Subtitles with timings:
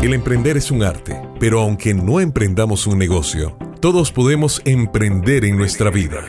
[0.00, 5.56] El emprender es un arte, pero aunque no emprendamos un negocio, todos podemos emprender en
[5.56, 6.20] nuestra vida.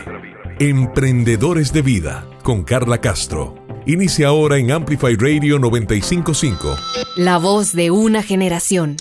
[0.57, 3.53] Emprendedores de Vida con Carla Castro.
[3.85, 6.75] Inicia ahora en Amplify Radio 955.
[7.17, 8.95] La voz de una generación.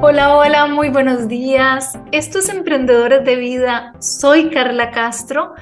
[0.00, 1.98] Hola, hola, muy buenos días.
[2.10, 3.92] Esto es Emprendedores de Vida.
[4.00, 5.52] Soy Carla Castro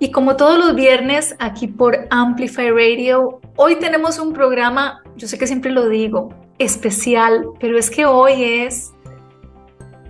[0.00, 5.38] y como todos los viernes aquí por Amplify Radio, hoy tenemos un programa, yo sé
[5.38, 8.92] que siempre lo digo, especial, pero es que hoy es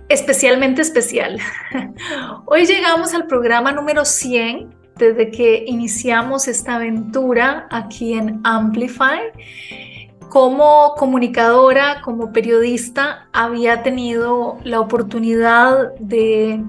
[0.09, 1.39] especialmente especial.
[2.45, 9.19] Hoy llegamos al programa número 100 desde que iniciamos esta aventura aquí en Amplify.
[10.29, 16.63] Como comunicadora, como periodista, había tenido la oportunidad de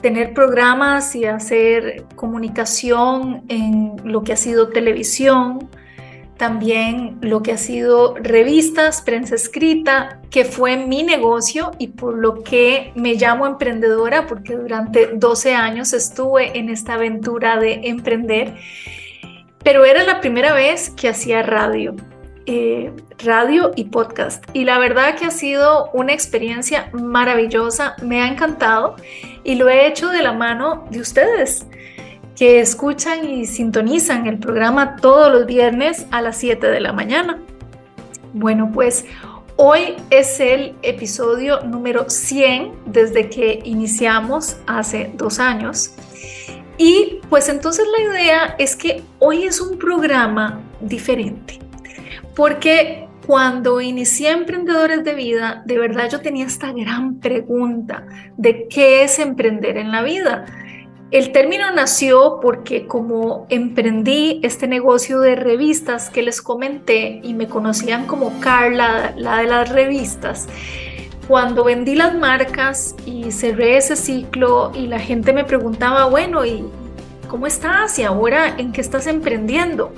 [0.00, 5.68] tener programas y hacer comunicación en lo que ha sido televisión,
[6.36, 12.42] también lo que ha sido revistas, prensa escrita, que fue mi negocio y por lo
[12.42, 18.54] que me llamo emprendedora, porque durante 12 años estuve en esta aventura de emprender,
[19.64, 21.94] pero era la primera vez que hacía radio.
[22.48, 24.44] Eh, radio y podcast.
[24.52, 28.94] Y la verdad que ha sido una experiencia maravillosa, me ha encantado
[29.42, 31.66] y lo he hecho de la mano de ustedes
[32.36, 37.40] que escuchan y sintonizan el programa todos los viernes a las 7 de la mañana.
[38.34, 39.06] Bueno, pues
[39.56, 45.92] hoy es el episodio número 100 desde que iniciamos hace dos años.
[46.76, 51.58] Y pues entonces la idea es que hoy es un programa diferente,
[52.34, 58.06] porque cuando inicié Emprendedores de Vida, de verdad yo tenía esta gran pregunta
[58.36, 60.44] de qué es emprender en la vida
[61.12, 67.46] el término nació porque como emprendí este negocio de revistas que les comenté y me
[67.46, 70.48] conocían como Carla, la de las revistas,
[71.28, 76.64] cuando vendí las marcas y cerré ese ciclo y la gente me preguntaba, bueno, ¿y
[77.28, 77.98] cómo estás?
[77.98, 79.92] ¿Y ahora en qué estás emprendiendo?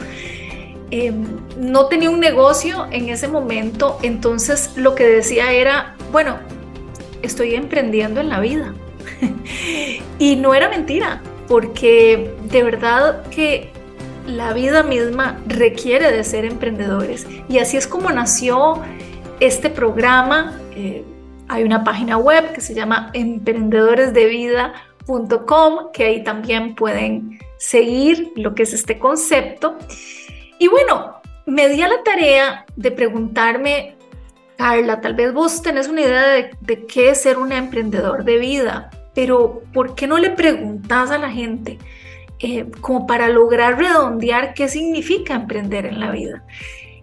[0.91, 1.27] Em,
[1.59, 6.39] no tenía un negocio en ese momento, entonces lo que decía era, bueno,
[7.23, 8.75] estoy emprendiendo en la vida.
[10.19, 13.71] y no era mentira, porque de verdad que
[14.27, 17.27] la vida misma requiere de ser emprendedores.
[17.49, 18.83] Y así es como nació
[19.41, 20.59] este programa.
[20.75, 21.05] Eh,
[21.49, 28.65] hay una página web que se llama emprendedoresdevida.com, que ahí también pueden seguir lo que
[28.65, 29.79] es este concepto.
[30.59, 33.97] Y bueno, me di a la tarea de preguntarme,
[34.59, 38.39] Carla, tal vez vos tenés una idea de, de qué es ser un emprendedor de
[38.39, 41.77] vida pero ¿por qué no le preguntas a la gente
[42.39, 46.45] eh, como para lograr redondear qué significa emprender en la vida?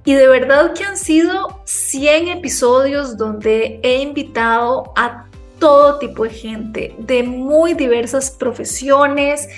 [0.06, 5.26] Y de verdad que han sido 100 episodios donde he invitado a
[5.60, 9.50] todo tipo de gente de muy diversas profesiones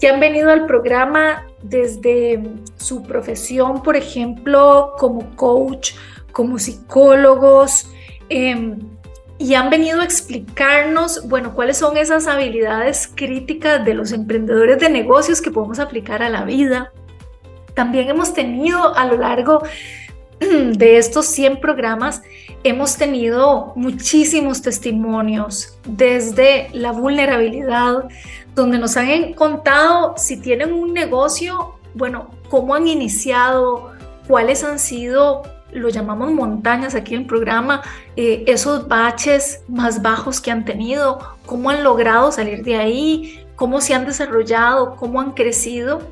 [0.00, 2.42] que han venido al programa desde
[2.76, 5.92] su profesión, por ejemplo, como coach,
[6.32, 7.86] como psicólogos,
[8.30, 8.78] eh,
[9.38, 14.88] y han venido a explicarnos, bueno, cuáles son esas habilidades críticas de los emprendedores de
[14.88, 16.92] negocios que podemos aplicar a la vida.
[17.74, 19.62] También hemos tenido a lo largo
[20.38, 22.22] de estos 100 programas,
[22.62, 28.04] hemos tenido muchísimos testimonios desde la vulnerabilidad,
[28.54, 33.90] donde nos han contado si tienen un negocio, bueno, cómo han iniciado,
[34.28, 35.42] cuáles han sido
[35.74, 37.82] lo llamamos montañas aquí en el programa,
[38.16, 43.80] eh, esos baches más bajos que han tenido, cómo han logrado salir de ahí, cómo
[43.80, 46.02] se han desarrollado, cómo han crecido.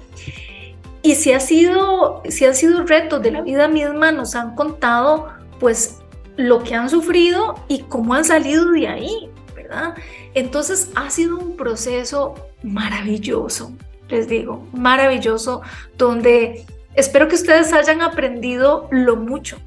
[1.02, 5.28] Y si ha sido, si han sido retos de la vida misma, nos han contado
[5.58, 5.98] pues
[6.36, 9.94] lo que han sufrido y cómo han salido de ahí, ¿verdad?
[10.34, 13.72] Entonces ha sido un proceso maravilloso,
[14.08, 15.62] les digo, maravilloso,
[15.98, 19.58] donde Espero que ustedes hayan aprendido lo mucho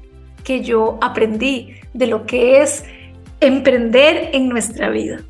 [0.44, 2.84] que yo aprendí de lo que es
[3.40, 5.20] emprender en nuestra vida.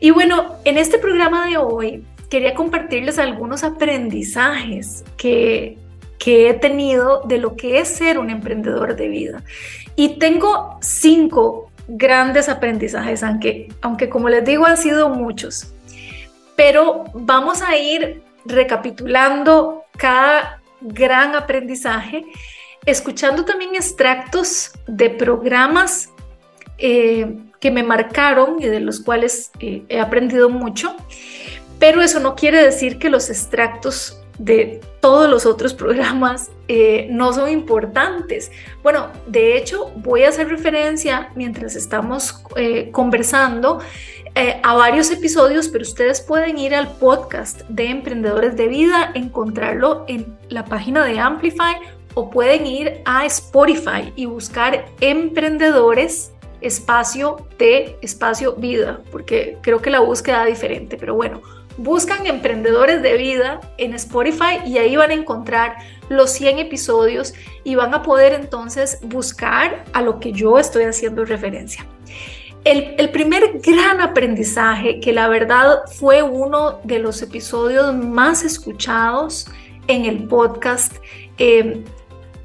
[0.00, 5.78] Y bueno, en este programa de hoy quería compartirles algunos aprendizajes que,
[6.18, 9.44] que he tenido de lo que es ser un emprendedor de vida.
[9.94, 15.72] Y tengo cinco grandes aprendizajes, aunque, aunque como les digo han sido muchos.
[16.56, 22.24] Pero vamos a ir recapitulando cada gran aprendizaje,
[22.86, 26.10] escuchando también extractos de programas
[26.78, 30.94] eh, que me marcaron y de los cuales eh, he aprendido mucho,
[31.78, 37.32] pero eso no quiere decir que los extractos de todos los otros programas eh, no
[37.32, 38.52] son importantes.
[38.84, 42.44] Bueno, de hecho, voy a hacer referencia mientras estamos
[42.92, 43.80] conversando
[44.38, 50.04] eh, a varios episodios, pero ustedes pueden ir al podcast de Emprendedores de Vida, encontrarlo
[50.06, 51.74] en la página de Amplify
[52.14, 56.30] o pueden ir a Spotify y buscar Emprendedores
[56.60, 61.42] espacio de espacio vida, porque creo que la búsqueda es diferente, pero bueno,
[61.76, 65.78] buscan emprendedores de vida en Spotify y ahí van a encontrar
[66.10, 71.24] los 100 episodios y van a poder entonces buscar a lo que yo estoy haciendo
[71.24, 71.84] referencia.
[72.64, 79.46] El, primer gran aprendizaje, que la verdad fue uno de los episodios más escuchados
[79.86, 80.96] en el podcast,
[81.38, 81.82] eh,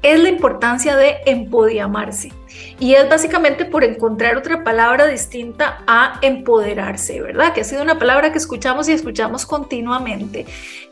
[0.02, 2.32] es la importancia de empodiamarse.
[2.78, 7.52] Y es básicamente por encontrar otra palabra distinta a empoderarse, ¿verdad?
[7.52, 10.46] Que ha sido una palabra que escuchamos y escuchamos continuamente.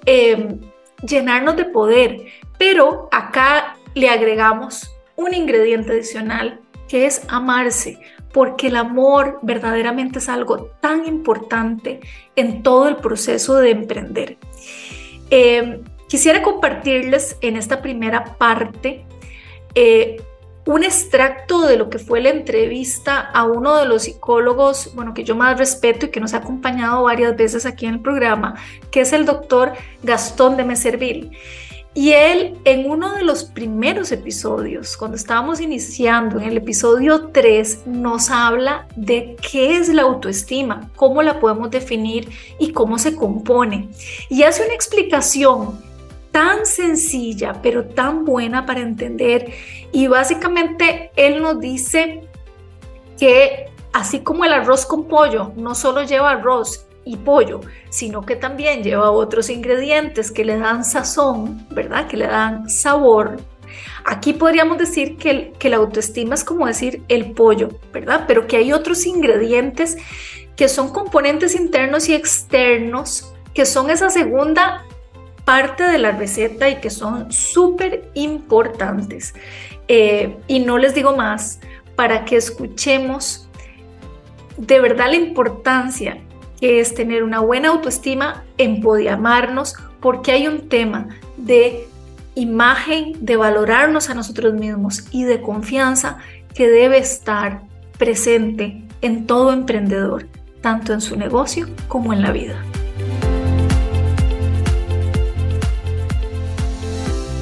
[0.07, 0.61] Em,
[1.03, 2.27] llenarnos de poder.
[2.59, 7.99] Pero acá le agregamos un ingrediente adicional que es amarse,
[8.32, 12.00] porque el amor verdaderamente es algo tan importante
[12.37, 14.38] en todo el proceso de emprender.
[15.31, 15.82] Em,
[16.12, 19.02] Quisiera compartirles en esta primera parte
[19.75, 20.20] eh,
[20.67, 25.25] un extracto de lo que fue la entrevista a uno de los psicólogos, bueno, que
[25.25, 28.56] yo más respeto y que nos ha acompañado varias veces aquí en el programa,
[28.90, 31.31] que es el doctor Gastón de Meserville.
[31.94, 37.87] Y él en uno de los primeros episodios, cuando estábamos iniciando, en el episodio 3,
[37.87, 43.91] nos habla de qué es la autoestima, cómo la podemos definir y cómo se compone.
[44.31, 45.79] Y hace una explicación
[46.31, 49.53] tan sencilla, pero tan buena para entender.
[49.93, 52.23] Y básicamente él nos dice
[53.19, 57.61] que así como el arroz con pollo no solo lleva arroz y pollo,
[57.91, 62.07] sino que también lleva otros ingredientes que le dan sazón, ¿verdad?
[62.07, 63.39] Que le dan sabor.
[64.05, 68.25] Aquí podríamos decir que, que la autoestima es como decir el pollo, ¿verdad?
[68.27, 69.97] Pero que hay otros ingredientes
[70.57, 74.85] que son componentes internos y externos, que son esa segunda
[75.45, 79.35] parte de la receta y que son súper importantes.
[79.89, 81.61] Eh, y no les digo más
[81.97, 83.49] para que escuchemos
[84.57, 86.19] de verdad la importancia
[86.62, 91.88] que es tener una buena autoestima, empodiamarnos, porque hay un tema de
[92.37, 96.19] imagen, de valorarnos a nosotros mismos y de confianza
[96.55, 97.62] que debe estar
[97.99, 100.29] presente en todo emprendedor,
[100.61, 102.55] tanto en su negocio como en la vida.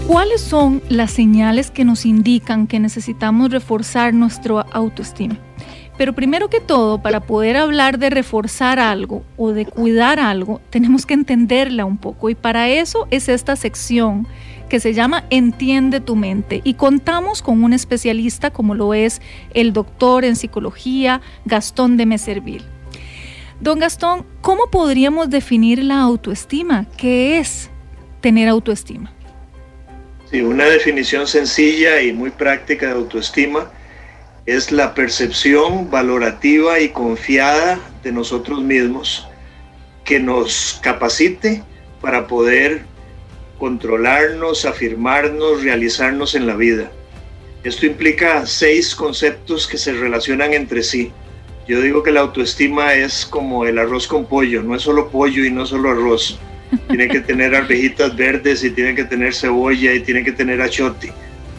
[0.07, 5.37] ¿Cuáles son las señales que nos indican que necesitamos reforzar nuestra autoestima?
[6.01, 11.05] Pero primero que todo, para poder hablar de reforzar algo o de cuidar algo, tenemos
[11.05, 12.31] que entenderla un poco.
[12.31, 14.27] Y para eso es esta sección
[14.71, 16.63] que se llama Entiende tu mente.
[16.65, 19.21] Y contamos con un especialista como lo es
[19.53, 22.65] el doctor en psicología Gastón de Meserville.
[23.61, 26.87] Don Gastón, ¿cómo podríamos definir la autoestima?
[26.97, 27.69] ¿Qué es
[28.23, 29.13] tener autoestima?
[30.31, 33.71] Sí, una definición sencilla y muy práctica de autoestima
[34.47, 39.27] es la percepción valorativa y confiada de nosotros mismos
[40.05, 41.63] que nos capacite
[42.01, 42.83] para poder
[43.59, 46.91] controlarnos, afirmarnos, realizarnos en la vida.
[47.63, 51.13] Esto implica seis conceptos que se relacionan entre sí.
[51.69, 55.45] Yo digo que la autoestima es como el arroz con pollo, no es solo pollo
[55.45, 56.39] y no solo arroz
[56.89, 61.11] tiene que tener arvejitas verdes y tiene que tener cebolla y tiene que tener achoti.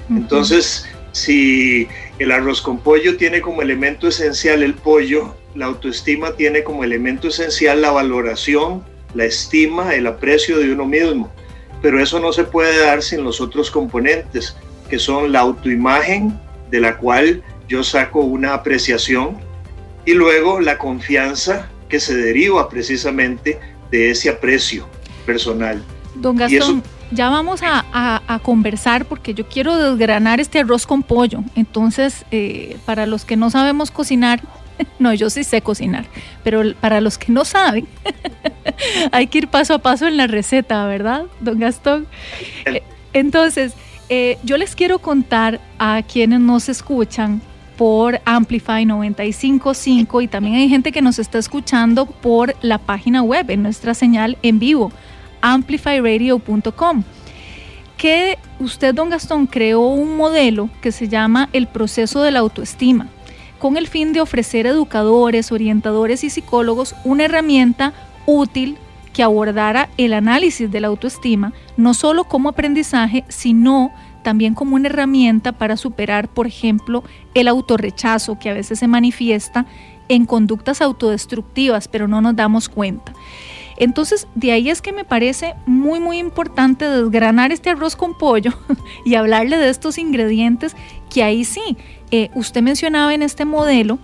[0.10, 1.88] Entonces, si
[2.20, 7.28] el arroz con pollo tiene como elemento esencial el pollo, la autoestima tiene como elemento
[7.28, 11.32] esencial la valoración, la estima, el aprecio de uno mismo.
[11.82, 14.56] Pero eso no se puede dar sin los otros componentes,
[14.90, 16.40] que son la autoimagen,
[16.70, 19.38] de la cual yo saco una apreciación,
[20.06, 23.60] y luego la confianza que se deriva precisamente
[23.92, 24.88] de ese aprecio
[25.26, 25.84] personal.
[26.16, 31.44] Don Gastón, ya vamos a, conversar porque yo quiero desgranar este arroz con pollo.
[31.56, 34.42] Entonces, eh, para los que no sabemos cocinar,
[35.00, 36.06] no, yo sí sé cocinar,
[36.44, 37.88] pero para los que no saben,
[39.12, 42.08] hay que ir paso a paso en la receta, ¿verdad, don Gastón?
[42.66, 42.82] Eh,
[43.14, 43.74] entonces,
[44.10, 47.42] eh, yo les quiero contar a quienes nos escuchan
[47.78, 53.50] por Amplify 955 y también hay gente que nos está escuchando por la página web
[53.50, 54.92] en nuestra señal en vivo
[55.42, 57.04] amplifyradio.com,
[57.98, 63.08] que usted, don Gastón, creó un modelo que se llama el proceso de la autoestima,
[63.60, 67.94] con el fin de ofrecer educadores, orientadores y psicólogos una herramienta
[68.26, 68.78] útil
[69.14, 73.92] que abordara el análisis de la autoestima, no solo como aprendizaje, sino
[74.24, 79.66] también como una herramienta para superar, por ejemplo, el autorrechazo que a veces se manifiesta
[80.10, 83.14] en conductas autodestructivas, pero no nos damos cuenta.
[83.82, 88.52] Entonces, de ahí es que me parece muy, muy importante desgranar este arroz con pollo
[89.06, 90.76] y hablarle de estos ingredientes
[91.10, 91.78] que ahí sí,
[92.12, 93.98] eh, usted mencionaba en este modelo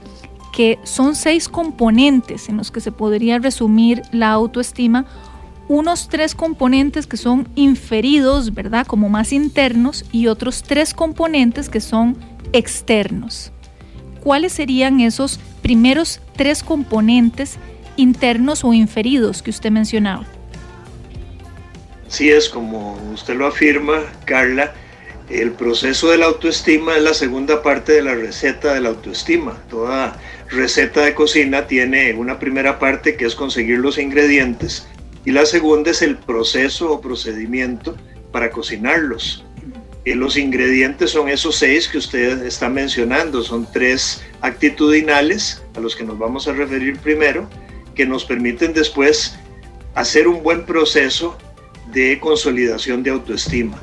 [0.51, 5.05] que son seis componentes en los que se podría resumir la autoestima,
[5.67, 8.87] unos tres componentes que son inferidos, ¿verdad?
[8.87, 12.17] Como más internos y otros tres componentes que son
[12.51, 13.51] externos.
[14.23, 17.59] ¿Cuáles serían esos primeros tres componentes
[17.97, 20.25] internos o inferidos que usted mencionaba?
[22.07, 24.73] Sí, es como usted lo afirma, Carla,
[25.29, 29.57] el proceso de la autoestima es la segunda parte de la receta de la autoestima.
[29.69, 30.17] Toda
[30.49, 34.87] receta de cocina tiene una primera parte que es conseguir los ingredientes
[35.25, 37.97] y la segunda es el proceso o procedimiento
[38.31, 39.43] para cocinarlos.
[40.05, 45.97] Y los ingredientes son esos seis que usted está mencionando, son tres actitudinales a los
[45.97, 47.49] que nos vamos a referir primero,
[47.97, 49.37] que nos permiten después
[49.95, 51.35] hacer un buen proceso
[51.91, 53.77] de consolidación de autoestima.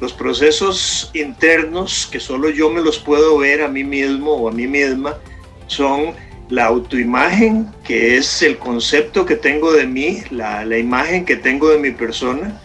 [0.00, 4.52] Los procesos internos, que solo yo me los puedo ver a mí mismo o a
[4.52, 5.16] mí misma,
[5.68, 6.14] son
[6.48, 11.78] la autoimagen, que es el concepto que tengo de mí, la, imagen que tengo de
[11.78, 12.60] mi persona,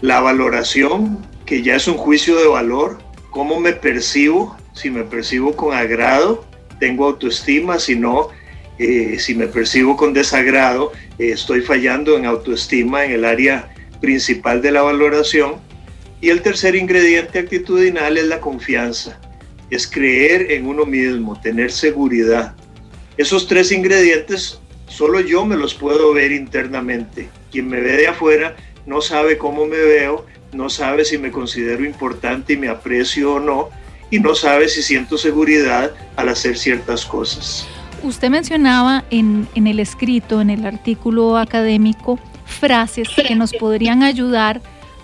[0.00, 2.98] la valoración, que ya es un juicio de valor,
[3.30, 6.44] cómo me percibo, si me percibo con agrado,
[6.80, 8.30] tengo autoestima, si no,
[8.78, 14.60] eh, si me percibo con desagrado, eh, estoy fallando en autoestima en el área principal
[14.60, 15.54] de la valoración.
[16.20, 19.20] Y el tercer ingrediente actitudinal es la confianza,
[19.70, 22.54] es creer en uno mismo, tener seguridad.
[23.16, 27.28] Esos tres ingredientes solo yo me los puedo ver internamente.
[27.50, 28.56] Quien me ve de afuera
[28.86, 33.40] no sabe cómo me veo, no sabe si me considero importante y me aprecio o
[33.40, 33.70] no,
[34.10, 37.68] y no sabe si siento seguridad al hacer ciertas cosas.
[38.02, 44.60] Usted mencionaba en, en el escrito, en el artículo académico, frases que nos podrían ayudar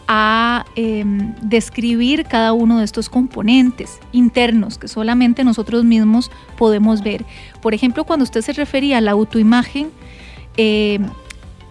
[0.08, 7.25] a em, describir cada uno de estos componentes internos que solamente nosotros mismos podemos ver.
[7.61, 9.90] Por ejemplo, cuando usted se refería a la autoimagen,
[10.56, 11.06] em,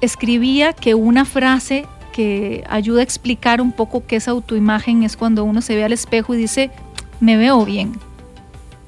[0.02, 5.44] escribía que una frase que ayuda a explicar un poco qué es autoimagen es cuando
[5.44, 6.72] uno se ve al espejo y dice,
[7.20, 7.94] me veo bien,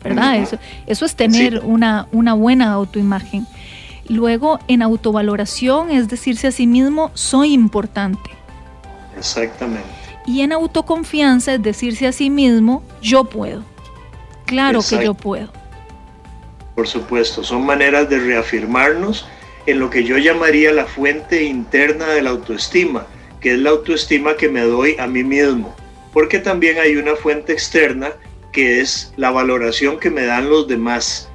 [0.04, 0.38] ¿verdad?
[0.38, 3.48] Eso, eso es tener una, una buena autoimagen.
[4.10, 8.30] Luego, en autovaloración es decirse a sí mismo, soy importante.
[9.18, 9.88] Exactamente.
[10.26, 13.64] Y en autoconfianza es decirse a sí mismo, yo puedo.
[14.46, 15.52] Claro que yo puedo.
[16.76, 19.26] Por supuesto, son maneras de reafirmarnos
[19.66, 23.06] en lo que yo llamaría la fuente interna de la autoestima,
[23.40, 25.76] que es la autoestima que me doy a mí mismo.
[26.12, 28.12] Porque también hay una fuente externa
[28.54, 31.30] que es la valoración que me dan los demás.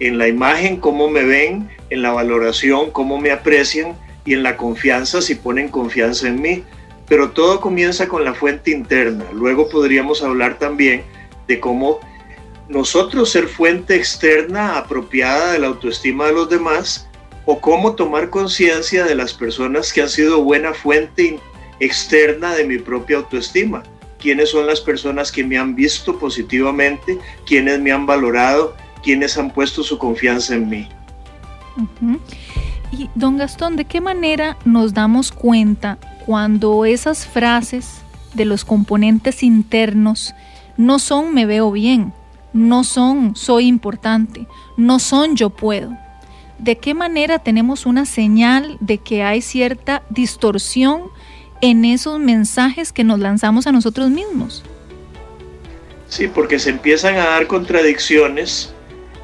[0.00, 3.96] En la imagen, cómo me ven, en la valoración, cómo me aprecian
[4.26, 6.64] y en la confianza, si ponen confianza en mí.
[7.08, 9.24] Pero todo comienza con la fuente interna.
[9.32, 11.02] Luego podríamos hablar también
[11.46, 12.00] de cómo
[12.68, 17.08] nosotros ser fuente externa apropiada de la autoestima de los demás
[17.44, 21.38] o cómo tomar conciencia de las personas que han sido buena fuente
[21.80, 23.82] externa de mi propia autoestima.
[24.22, 27.18] ¿Quiénes son las personas que me han visto positivamente?
[27.44, 28.76] ¿Quiénes me han valorado?
[29.02, 30.88] ¿Quiénes han puesto su confianza en mí?
[32.92, 38.02] Y don Gastón, ¿de qué manera nos damos cuenta cuando esas frases
[38.34, 40.34] de los componentes internos
[40.76, 42.12] no son me veo bien,
[42.52, 45.96] no son soy importante, no son yo puedo?
[46.60, 51.02] ¿De qué manera tenemos una señal de que hay cierta distorsión
[51.62, 54.62] en esos mensajes que nos lanzamos a nosotros mismos?
[56.08, 58.74] Sí, porque se empiezan a dar contradicciones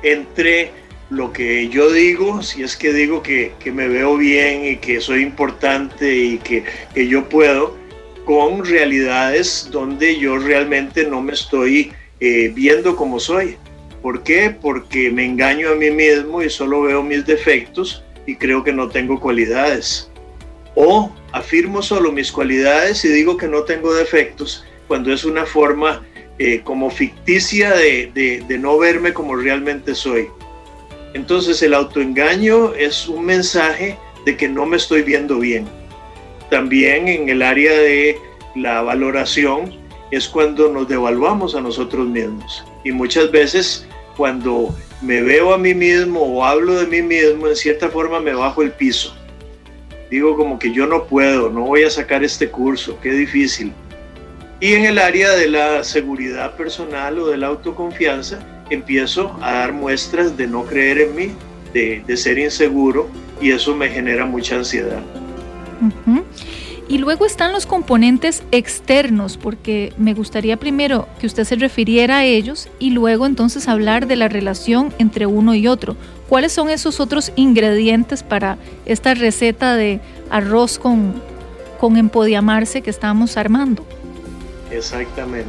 [0.02, 0.71] entre
[1.11, 5.23] lo que yo digo, si es que digo que, me veo bien y que soy
[5.23, 6.64] importante y que,
[7.09, 7.76] yo puedo,
[8.25, 13.57] con realidades donde yo realmente no me estoy eh, viendo como soy.
[14.00, 14.50] ¿Por qué?
[14.50, 18.88] Porque me engaño a mí mismo y solo veo mis defectos y creo que no
[18.88, 20.08] tengo cualidades.
[20.81, 26.07] O afirmo solo mis cualidades y digo que no tengo defectos cuando es una forma
[26.39, 30.29] eh, como ficticia de no verme como realmente soy.
[31.15, 35.67] Entonces el autoengaño es un mensaje de que no me estoy viendo bien.
[36.49, 38.17] También en el área de
[38.55, 39.75] la valoración
[40.13, 42.65] es cuando nos devaluamos a nosotros mismos.
[42.85, 43.85] Y muchas veces
[44.17, 48.33] cuando me veo a mí mismo o hablo de mí mismo, en cierta forma me
[48.33, 49.18] bajo el piso.
[50.11, 53.73] Digo como que yo no puedo, no voy a sacar este curso, qué difícil.
[54.61, 59.73] Y en el área de la seguridad personal o de la autoconfianza, empiezo a dar
[59.73, 61.31] muestras de no creer en mí,
[61.73, 63.09] de, de ser inseguro
[63.41, 65.03] y eso me genera mucha ansiedad.
[66.88, 72.25] Y luego están los componentes externos, porque me gustaría primero que usted se refiriera a
[72.25, 75.97] ellos y luego entonces hablar de la relación entre uno y otro.
[76.29, 81.23] ¿Cuáles son esos otros ingredientes para esta receta de arroz con,
[81.81, 83.85] con empodiamarse que estamos armando?
[84.71, 85.49] Exactamente.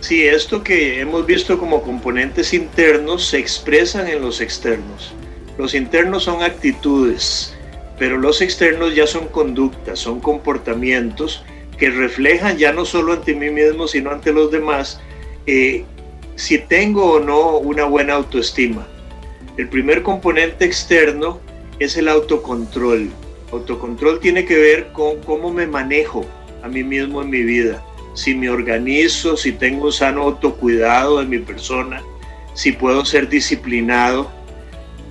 [0.00, 5.12] Sí, esto que hemos visto como componentes internos se expresan en los externos.
[5.58, 7.54] Los internos son actitudes,
[7.98, 11.44] pero los externos ya son conductas, son comportamientos
[11.78, 15.00] que reflejan ya no solo ante mí mismo, sino ante los demás,
[15.46, 15.84] eh,
[16.34, 18.86] si tengo o no una buena autoestima.
[19.56, 21.40] El primer componente externo
[21.78, 23.10] es el autocontrol.
[23.52, 26.24] Autocontrol tiene que ver con cómo me manejo
[26.62, 27.82] a mí mismo en mi vida,
[28.14, 32.02] si me organizo, si tengo un sano autocuidado de mi persona,
[32.54, 34.30] si puedo ser disciplinado,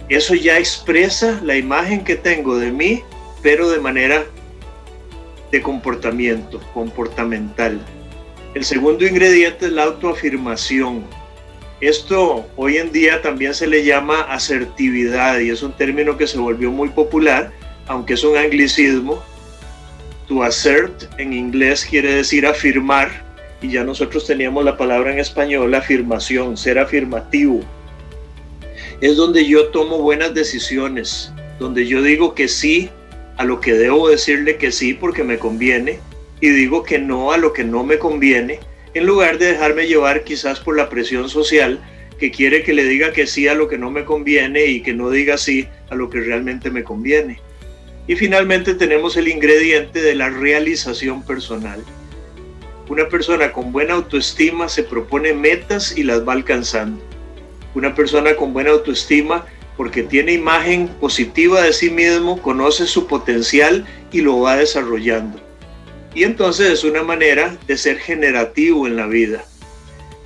[0.10, 3.04] eso ya expresa la imagen que tengo de mí,
[3.42, 4.26] pero de manera
[5.52, 7.80] de comportamiento, comportamental.
[8.54, 11.04] El segundo ingrediente es la autoafirmación.
[11.82, 16.38] Esto hoy en día también se le llama asertividad y es un término que se
[16.38, 17.52] volvió muy popular,
[17.88, 19.24] aunque es un anglicismo.
[20.28, 23.10] To assert en inglés quiere decir afirmar
[23.62, 27.62] y ya nosotros teníamos la palabra en español afirmación, ser afirmativo
[29.02, 32.90] es donde yo tomo buenas decisiones, donde yo digo que sí
[33.38, 36.00] a lo que debo decirle que sí porque me conviene
[36.42, 38.60] y digo que no a lo que no me conviene,
[38.94, 41.80] en lugar de dejarme llevar quizás por la presión social
[42.20, 44.94] que quiere que le diga que sí a lo que no me conviene y que
[44.94, 47.40] no diga sí a lo que realmente me conviene.
[48.08, 51.84] Y finalmente tenemos el ingrediente de la realización personal.
[52.90, 57.10] Una persona con buena autoestima se propone metas y las va alcanzando
[57.76, 59.46] una persona con buena autoestima
[59.78, 65.40] porque tiene imagen positiva de sí mismo, conoce su potencial y lo va desarrollando.
[66.14, 69.44] Y entonces es una manera de ser generativo en la vida.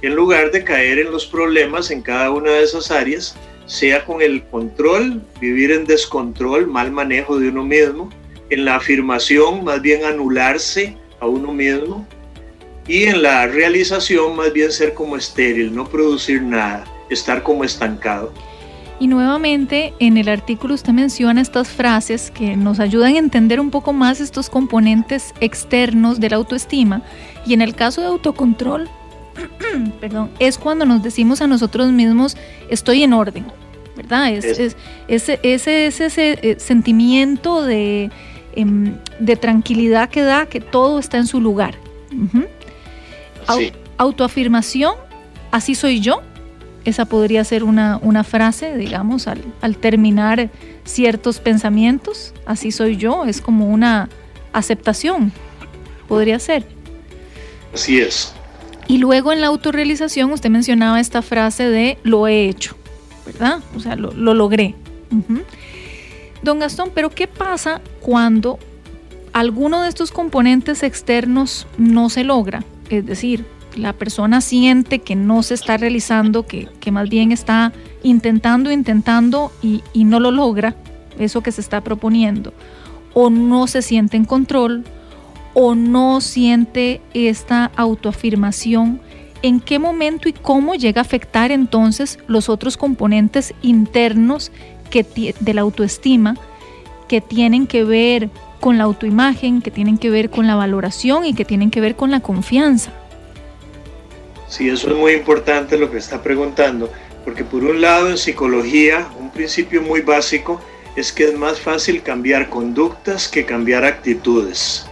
[0.01, 4.21] En lugar de caer en los problemas en cada una de esas áreas, sea con
[4.21, 8.09] el control, vivir en descontrol, mal manejo de uno mismo,
[8.49, 12.05] en la afirmación, más bien anularse a uno mismo,
[12.87, 18.33] y en la realización, más bien ser como estéril, no producir nada estar como estancado.
[19.03, 23.69] Y nuevamente en el artículo usted menciona estas frases que nos ayudan a entender un
[23.69, 27.01] poco más estos componentes externos de la autoestima.
[27.45, 28.87] Y en el caso de autocontrol,
[29.99, 32.37] perdón, es cuando nos decimos a nosotros mismos,
[32.69, 33.45] estoy en orden,
[33.97, 34.31] ¿verdad?
[34.31, 38.09] Es, ese, ese, ese, eh, sentimiento de,
[38.55, 41.75] em, de, tranquilidad que da que todo está en su lugar.
[43.97, 44.95] Autoafirmación,
[45.51, 46.21] así soy yo,
[46.85, 50.49] esa podría ser una, frase, digamos, al, al, terminar
[50.83, 52.33] ciertos pensamientos.
[52.45, 54.09] Así soy yo, es como una
[54.51, 55.31] aceptación.
[56.07, 56.65] Podría ser.
[57.73, 58.33] Así es.
[58.87, 62.75] Y luego en la autorrealización usted mencionaba esta frase de lo he hecho,
[63.25, 63.59] ¿verdad?
[63.75, 64.75] O sea, lo, logré.
[66.41, 68.59] Don Gastón, pero ¿qué pasa cuando
[69.31, 72.63] alguno de estos componentes externos no se logra?
[72.89, 78.71] Es decir, la persona siente que no se está realizando, que, más bien está intentando,
[78.71, 80.75] intentando y, no lo logra,
[81.17, 82.53] eso que se está proponiendo,
[83.13, 84.83] o no se siente en control,
[85.53, 88.99] o no siente esta autoafirmación,
[89.41, 94.51] ¿en qué momento y cómo llega a afectar entonces los otros componentes internos
[94.89, 95.03] que,
[95.39, 96.35] de la autoestima
[97.07, 101.33] que tienen que ver con la autoimagen, que tienen que ver con la valoración y
[101.33, 102.91] que tienen que ver con la confianza?
[104.53, 106.91] Sí, eso es muy importante lo que está preguntando,
[107.23, 110.61] porque por un lado en psicología, un principio muy básico
[110.95, 114.85] es que es más fácil cambiar conductas que cambiar actitudes.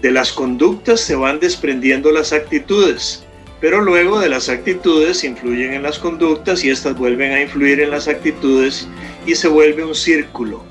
[0.00, 3.26] De las conductas se van desprendiendo las actitudes,
[3.60, 7.90] pero luego de las actitudes influyen en las conductas y estas vuelven a influir en
[7.90, 8.88] las actitudes
[9.26, 10.64] y se vuelve un círculo.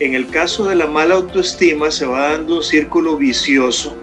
[0.00, 3.96] En el caso de la mala autoestima se va dando un círculo vicioso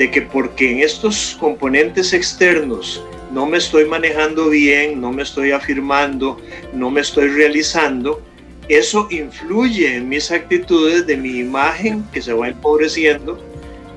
[0.00, 5.50] de que porque en estos componentes externos no me estoy manejando bien, no me estoy
[5.50, 6.40] afirmando,
[6.72, 8.22] no me estoy realizando,
[8.68, 13.38] eso influye en mis actitudes de mi imagen que se va empobreciendo,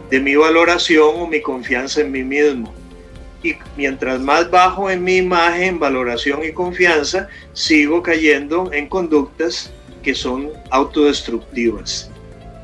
[0.10, 2.74] de mi valoración o mi confianza en mí mismo.
[3.42, 9.72] Y mientras más bajo en mi imagen, valoración y confianza, sigo cayendo en conductas
[10.04, 12.12] que son autodestructivas.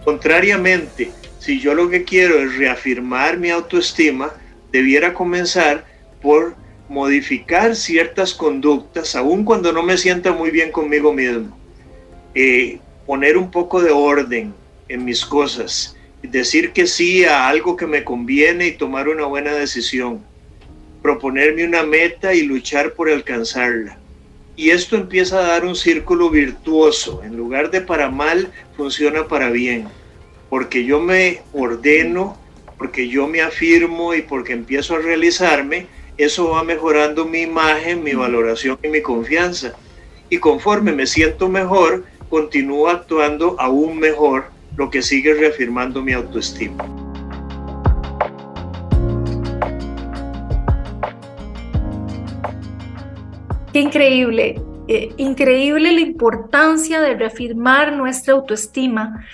[0.04, 4.34] Contrariamente, si yo lo que quiero es reafirmar mi autoestima,
[4.72, 5.86] debiera comenzar
[6.22, 6.56] por
[6.90, 11.58] modificar ciertas conductas, aun cuando no me sienta muy bien conmigo mismo.
[12.36, 14.54] Eh, poner un poco de orden
[14.90, 19.54] en mis cosas, decir que sí a algo que me conviene y tomar una buena
[19.54, 20.22] decisión,
[21.02, 23.98] proponerme una meta y luchar por alcanzarla.
[24.58, 27.22] Y esto empieza a dar un círculo virtuoso.
[27.24, 29.88] En lugar de para mal, funciona para bien.
[30.50, 32.38] Porque yo me ordeno,
[32.78, 38.14] porque yo me afirmo y porque empiezo a realizarme, eso va mejorando mi imagen, mi
[38.14, 39.74] valoración y mi confianza.
[40.30, 46.86] Y conforme me siento mejor, continúo actuando aún mejor, lo que sigue reafirmando mi autoestima.
[53.74, 59.26] Qué increíble, eh, increíble la importancia de reafirmar nuestra autoestima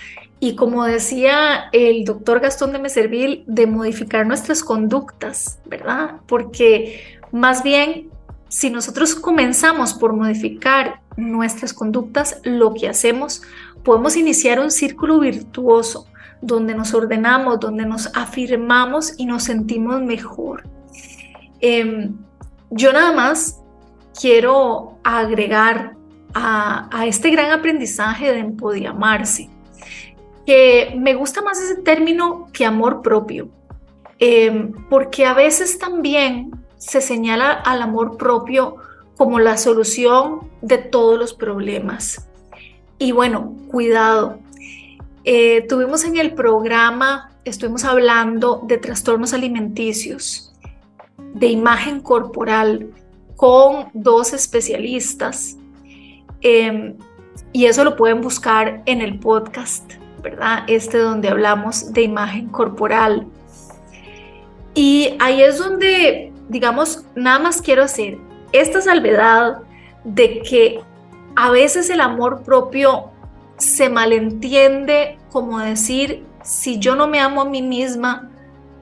[0.46, 6.20] y como decía el doctor Gastón de Meservil, de modificar nuestras conductas, ¿verdad?
[6.28, 8.10] Porque más bien,
[8.48, 13.42] si nosotros comenzamos por modificar nuestras conductas, lo que hacemos,
[13.82, 16.06] podemos iniciar un círculo virtuoso
[16.40, 20.62] donde nos ordenamos, donde nos afirmamos y nos sentimos mejor.
[21.60, 22.14] Em,
[22.70, 23.60] yo nada más
[24.16, 25.96] quiero agregar
[26.34, 29.50] a, este gran aprendizaje de empodiamarse,
[30.46, 33.48] que me gusta más ese término que amor propio,
[34.18, 38.76] em, porque a veces también se señala al amor propio
[39.16, 42.28] como la solución de todos los problemas.
[42.98, 44.38] Y bueno, cuidado.
[45.24, 50.52] Eh, tuvimos en el programa, estuvimos hablando de trastornos alimenticios,
[51.34, 52.90] de imagen corporal,
[53.34, 55.56] con dos especialistas.
[56.40, 56.96] Em,
[57.52, 59.94] y eso lo pueden buscar en el podcast,
[60.26, 60.64] ¿verdad?
[60.66, 63.28] Este donde hablamos de imagen corporal.
[64.74, 68.18] Y ahí es donde, digamos, nada más quiero hacer
[68.50, 69.58] esta salvedad
[70.02, 70.80] de que
[71.36, 73.10] a veces el amor propio
[73.56, 78.28] se malentiende como decir, si yo no me amo a mí misma,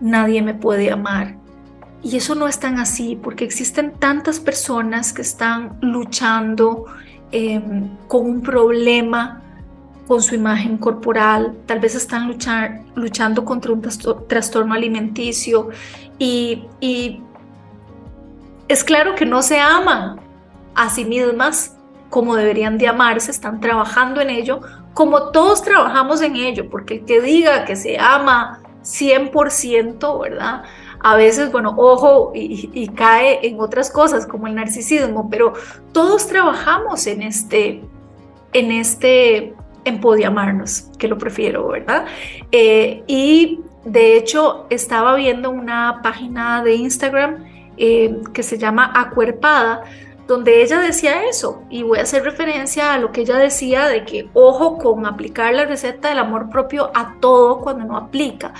[0.01, 1.37] nadie me puede amar.
[2.03, 6.87] Y eso no es tan así, porque existen tantas personas que están luchando
[7.33, 9.44] em, con un problema
[10.07, 12.37] con su imagen corporal, tal vez están
[12.95, 13.83] luchando contra un
[14.29, 15.71] trastorno alimenticio
[16.19, 17.23] y, y
[18.69, 20.21] es claro que no se aman
[20.75, 21.77] a sí mismas
[22.11, 24.61] como deberían de amarse, están trabajando en ello,
[24.93, 30.62] como todos trabajamos en ello, porque el que diga que se ama 100%, ¿verdad?
[31.05, 35.53] a veces, bueno, ojo y, cae en otras cosas como el narcisismo, pero
[35.93, 37.83] todos trabajamos en este,
[38.55, 42.07] en este empodiamarnos, que lo prefiero, ¿verdad?
[42.53, 47.44] Eh, y de hecho estaba viendo una página de Instagram
[47.77, 49.83] eh, que se llama Acuerpada,
[50.27, 54.05] donde ella decía eso, y voy a hacer referencia a lo que ella decía de
[54.05, 58.55] que ojo con aplicar la receta del amor propio a todo cuando no aplica.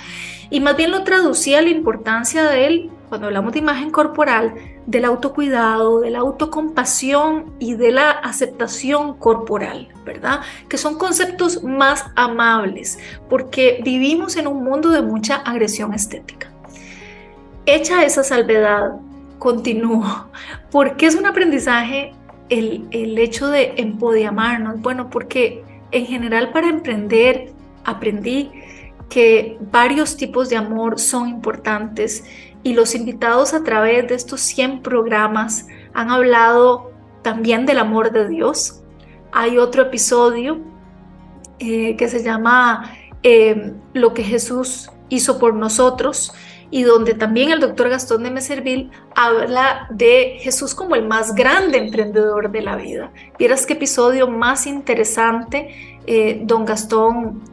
[0.51, 4.53] Y más bien lo traducía la importancia de él, cuando hablamos de imagen corporal,
[4.85, 10.41] del autocuidado, de la autocompasión y de la aceptación corporal, ¿verdad?
[10.69, 16.51] Que son conceptos más amables, porque vivimos en un mundo de mucha agresión estética.
[17.65, 18.93] Hecha esa salvedad,
[19.39, 20.27] continúo,
[20.71, 22.13] porque es un aprendizaje
[22.49, 24.81] el, el hecho de empodiamarnos.
[24.81, 28.51] Bueno, porque en general para emprender aprendí
[29.09, 32.23] que varios tipos de amor son importantes
[32.65, 38.27] y los invitados a través de estos 100 programas han hablado también del amor de
[38.27, 38.81] Dios.
[39.31, 40.57] Hay otro episodio
[41.59, 46.33] eh, que se llama eh, Lo que Jesús hizo por nosotros
[46.71, 51.77] y donde también el doctor Gastón de Meserville habla de Jesús como el más grande
[51.77, 53.11] emprendedor de la vida.
[53.37, 57.43] Vieras qué episodio más interesante, eh, don Gastón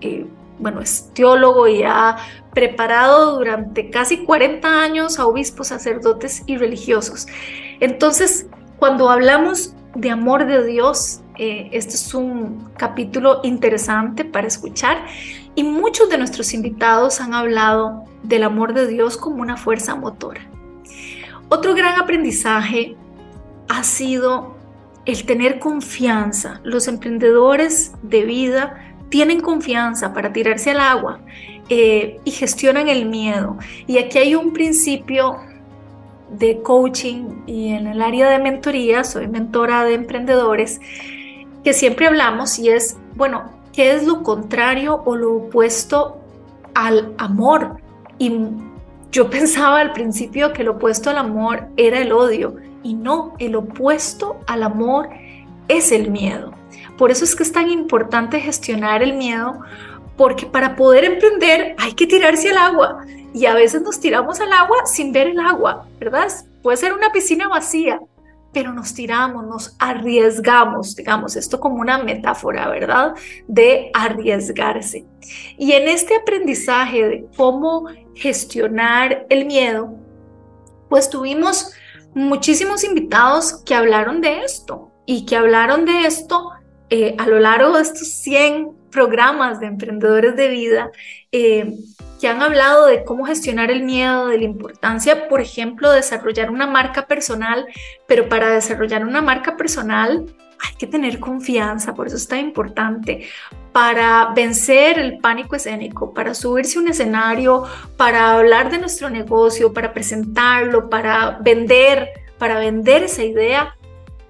[0.62, 2.16] bueno, es teólogo y ha
[2.54, 7.26] preparado durante casi 40 años a obispos, sacerdotes y religiosos.
[7.80, 8.46] Entonces,
[8.78, 15.04] cuando hablamos de amor de Dios, eh, este es un capítulo interesante para escuchar
[15.54, 20.42] y muchos de nuestros invitados han hablado del amor de Dios como una fuerza motora.
[21.48, 22.96] Otro gran aprendizaje
[23.68, 24.56] ha sido
[25.04, 26.60] el tener confianza.
[26.62, 31.20] Los emprendedores de vida tienen confianza para tirarse al agua
[31.68, 33.58] eh, y gestionan el miedo.
[33.86, 35.36] Y aquí hay un principio
[36.30, 40.80] de coaching y en el área de mentoría, soy mentora de emprendedores,
[41.62, 46.16] que siempre hablamos y es, bueno, qué es lo contrario o lo opuesto
[46.74, 47.76] al amor.
[48.18, 48.32] Y
[49.10, 53.56] yo pensaba al principio que lo opuesto al amor era el odio y no, el
[53.56, 55.10] opuesto al amor
[55.68, 56.61] es el miedo.
[56.98, 59.60] Por eso es que es tan importante gestionar el miedo,
[60.16, 64.52] porque para poder emprender hay que tirarse al agua y a veces nos tiramos al
[64.52, 66.28] agua sin ver el agua, ¿verdad?
[66.62, 68.00] Puede ser una piscina vacía,
[68.52, 73.14] pero nos tiramos, nos arriesgamos, digamos, esto como una metáfora, ¿verdad?
[73.48, 75.06] De arriesgarse.
[75.56, 79.94] Y en este aprendizaje de cómo gestionar el miedo,
[80.90, 81.72] pues tuvimos
[82.14, 86.50] muchísimos invitados que hablaron de esto y que hablaron de esto
[86.94, 90.90] eh, a lo largo de estos 100 programas de emprendedores de vida.
[91.32, 91.74] Eh,
[92.20, 96.52] que han hablado de cómo gestionar el miedo, de la importancia, por ejemplo, de desarrollar
[96.52, 97.66] una marca personal,
[98.06, 100.26] pero para desarrollar una marca personal
[100.60, 103.26] hay que tener confianza, por eso está importante,
[103.72, 107.64] para vencer el pánico escénico, para subirse a un escenario,
[107.96, 113.74] para hablar de nuestro negocio, para presentarlo, para vender, para vender esa idea,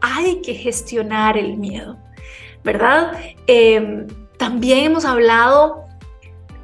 [0.00, 1.98] hay que gestionar el miedo,
[2.64, 3.12] ¿verdad?
[3.46, 5.84] Em, también hemos hablado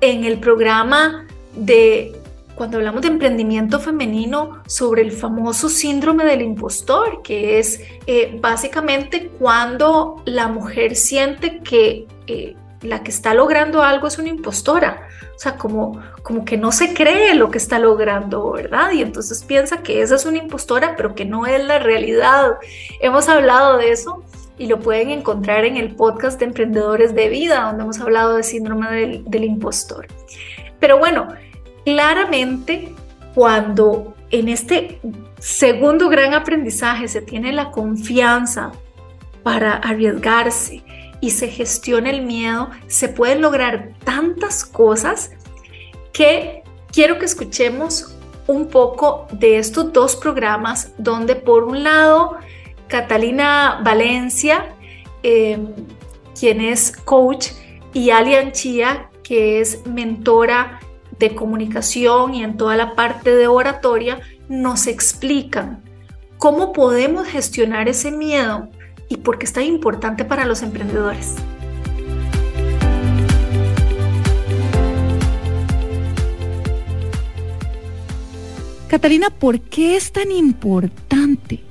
[0.01, 2.13] en el programa de
[2.55, 9.31] cuando hablamos de emprendimiento femenino sobre el famoso síndrome del impostor, que es eh, básicamente
[9.39, 15.39] cuando la mujer siente que eh, la que está logrando algo es una impostora, o
[15.39, 18.91] sea, como, como que no se cree lo que está logrando, ¿verdad?
[18.93, 22.59] Y entonces piensa que esa es una impostora, pero que no es la realidad.
[23.01, 24.25] Hemos hablado de eso
[24.59, 28.43] y lo pueden encontrar en el podcast de Emprendedores de Vida, donde hemos hablado de
[28.43, 30.07] síndrome del, del impostor.
[30.81, 31.29] Pero bueno,
[31.85, 32.95] claramente
[33.35, 35.01] cuando en este
[35.39, 38.73] segundo gran aprendizaje se tiene la confianza
[39.43, 40.83] para arriesgarse
[41.21, 45.33] y se gestiona el miedo, se pueden lograr tantas cosas
[46.13, 48.15] que quiero que escuchemos
[48.47, 52.37] un poco de estos dos programas donde por un lado
[52.89, 54.75] Catalina Valencia,
[55.23, 55.69] em,
[56.39, 57.49] quien es coach,
[57.93, 60.81] y Alian Chía, que es mentora
[61.19, 65.83] de comunicación y en toda la parte de oratoria, nos explican
[66.39, 68.69] cómo podemos gestionar ese miedo
[69.09, 71.37] y por qué es tan importante para los emprendedores.
[78.89, 81.68] Catalina, ¿por qué es tan importante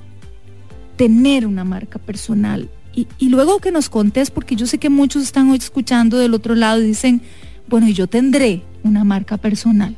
[0.97, 2.69] tener una marca personal.
[2.93, 6.55] Y, luego que nos contés, porque yo sé que muchos están hoy escuchando del otro
[6.55, 7.21] lado y dicen,
[7.69, 9.95] bueno, yo tendré una marca personal.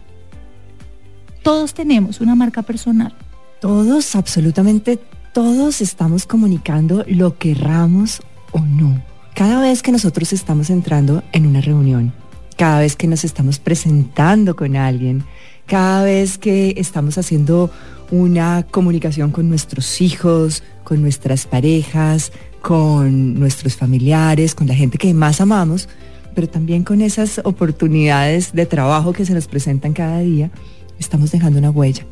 [1.41, 3.15] Todos tenemos una marca personal.
[3.61, 4.99] Todos, absolutamente
[5.33, 9.01] todos estamos comunicando lo querramos o no.
[9.33, 12.11] Cada vez que nosotros estamos entrando en una reunión,
[12.57, 15.23] cada vez que nos estamos presentando con alguien,
[15.65, 17.71] cada vez que estamos haciendo
[18.11, 25.13] una comunicación con nuestros hijos, con nuestras parejas, con nuestros familiares, con la gente que
[25.13, 25.87] más amamos,
[26.35, 30.51] pero también con esas oportunidades de trabajo que se nos presentan cada día,
[30.99, 32.05] estamos dejando una huella.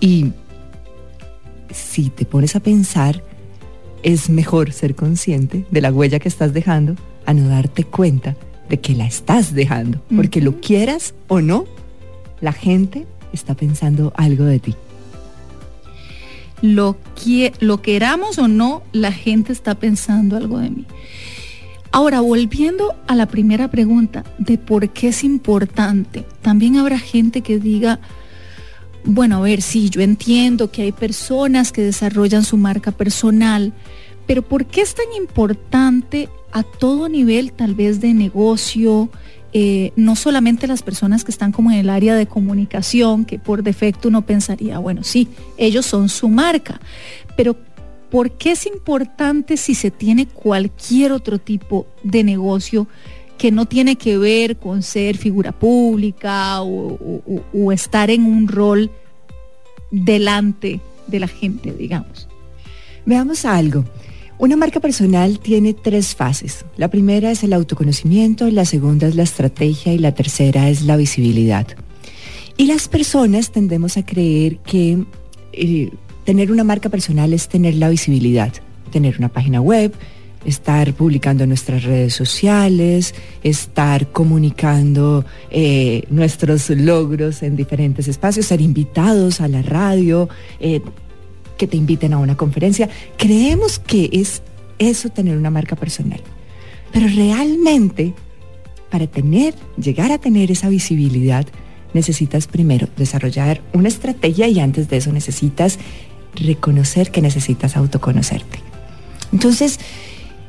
[0.00, 0.32] Y
[1.70, 3.22] si te pones a pensar,
[4.02, 8.36] es mejor ser consciente de la huella que estás dejando a no darte cuenta
[8.68, 11.66] de que la estás dejando, porque lo quieras o no,
[12.40, 14.74] la gente está pensando algo de ti
[16.62, 20.86] lo, que, lo queramos o no, la gente está pensando algo de mí.
[21.92, 27.58] Ahora, volviendo a la primera pregunta de por qué es importante, también habrá gente que
[27.58, 27.98] diga,
[29.04, 33.72] bueno, a ver, sí, yo entiendo que hay personas que desarrollan su marca personal,
[34.26, 39.10] pero ¿por qué es tan importante a todo nivel, tal vez de negocio,
[39.52, 43.62] eh, no solamente las personas que están como en el área de comunicación, que por
[43.62, 46.80] defecto uno pensaría, bueno, sí, ellos son su marca,
[47.36, 47.56] pero
[48.10, 52.86] ¿por qué es importante si se tiene cualquier otro tipo de negocio
[53.38, 58.90] que no tiene que ver con ser figura pública o estar en un rol
[59.90, 62.28] delante de la gente, digamos?
[63.06, 63.84] Veamos algo.
[64.40, 66.64] Una marca personal tiene tres fases.
[66.78, 70.96] La primera es el autoconocimiento, la segunda es la estrategia y la tercera es la
[70.96, 71.66] visibilidad.
[72.56, 75.04] Y las personas tendemos a creer que
[75.52, 75.90] eh,
[76.24, 78.50] tener una marca personal es tener la visibilidad,
[78.90, 79.92] tener una página web,
[80.46, 89.42] estar publicando nuestras redes sociales, estar comunicando eh, nuestros logros en diferentes espacios, ser invitados
[89.42, 90.80] a la radio, eh,
[91.60, 92.88] que te inviten a una conferencia.
[93.18, 94.40] Creemos que es
[94.78, 96.22] eso tener una marca personal.
[96.90, 98.14] Pero realmente,
[98.90, 101.46] para tener, llegar a tener esa visibilidad,
[101.92, 105.78] necesitas primero desarrollar una estrategia y antes de eso necesitas
[106.34, 108.60] reconocer que necesitas autoconocerte.
[109.30, 109.78] Entonces,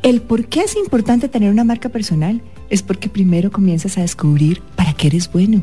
[0.04, 4.62] el por qué es importante tener una marca personal es porque primero comienzas a descubrir
[4.78, 5.62] para qué eres bueno,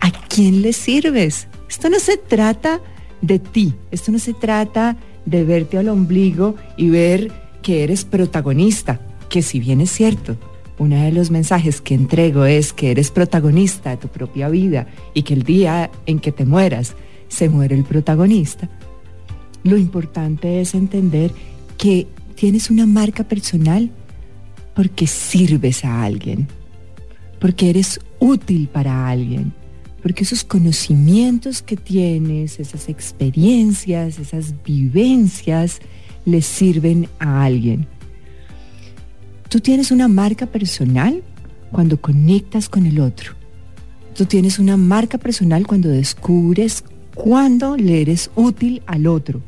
[0.00, 1.48] a quién le sirves.
[1.68, 2.80] Esto no se trata
[3.22, 9.00] de ti, esto no se trata de verte al ombligo y ver que eres protagonista,
[9.28, 10.36] que si bien es cierto,
[10.78, 15.22] uno de los mensajes que entrego es que eres protagonista de tu propia vida y
[15.22, 16.94] que el día en que te mueras
[17.28, 18.68] se muere el protagonista.
[19.62, 21.32] Lo importante es entender
[21.76, 23.90] que tienes una marca personal
[24.74, 26.48] porque sirves a alguien,
[27.38, 29.52] porque eres útil para alguien,
[30.02, 35.80] porque esos conocimientos que tienes, esas experiencias, esas vivencias,
[36.24, 37.86] le sirven a alguien.
[39.48, 41.22] Tú tienes una marca personal
[41.70, 43.32] cuando conectas con el otro.
[44.14, 46.84] Tú tienes una marca personal cuando descubres
[47.14, 49.42] cuándo le eres útil al otro.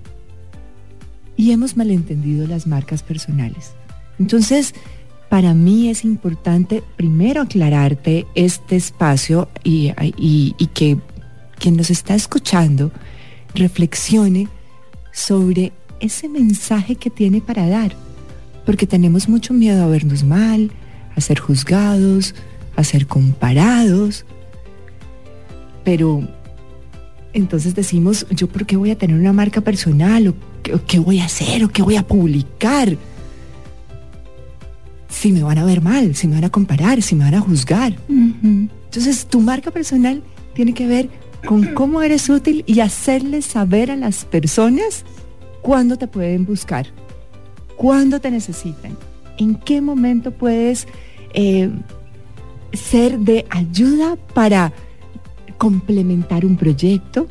[1.37, 3.73] Y hemos malentendido las marcas personales.
[4.19, 4.75] Entonces,
[5.33, 9.91] para mí es importante primero aclararte este espacio y,
[10.75, 10.99] que
[11.59, 12.93] quien nos está escuchando
[13.55, 14.49] reflexione
[15.11, 17.97] sobre ese mensaje que tiene para dar
[18.67, 20.71] porque tenemos mucho miedo a vernos mal,
[21.17, 22.35] a ser juzgados,
[22.77, 24.27] a ser comparados.
[25.83, 26.29] Pero
[27.33, 30.29] entonces decimos, ¿yo por qué voy a tener una marca personal?
[30.29, 30.35] ¿O
[30.87, 31.65] qué, voy a hacer?
[31.65, 32.99] ¿O qué voy a publicar?
[35.13, 37.41] Si me van a ver mal, si me van a comparar, si me van a
[37.41, 37.95] juzgar.
[38.09, 40.23] Entonces tu marca personal
[40.55, 41.09] tiene que ver
[41.47, 45.05] con cómo eres útil y hacerles saber a las personas
[45.61, 46.87] cuándo te pueden buscar
[47.83, 48.97] cuándo te necesitan,
[49.39, 50.87] en qué momento puedes
[51.35, 51.69] eh,
[52.73, 54.73] ser de ayuda para
[55.59, 57.27] complementar un proyecto,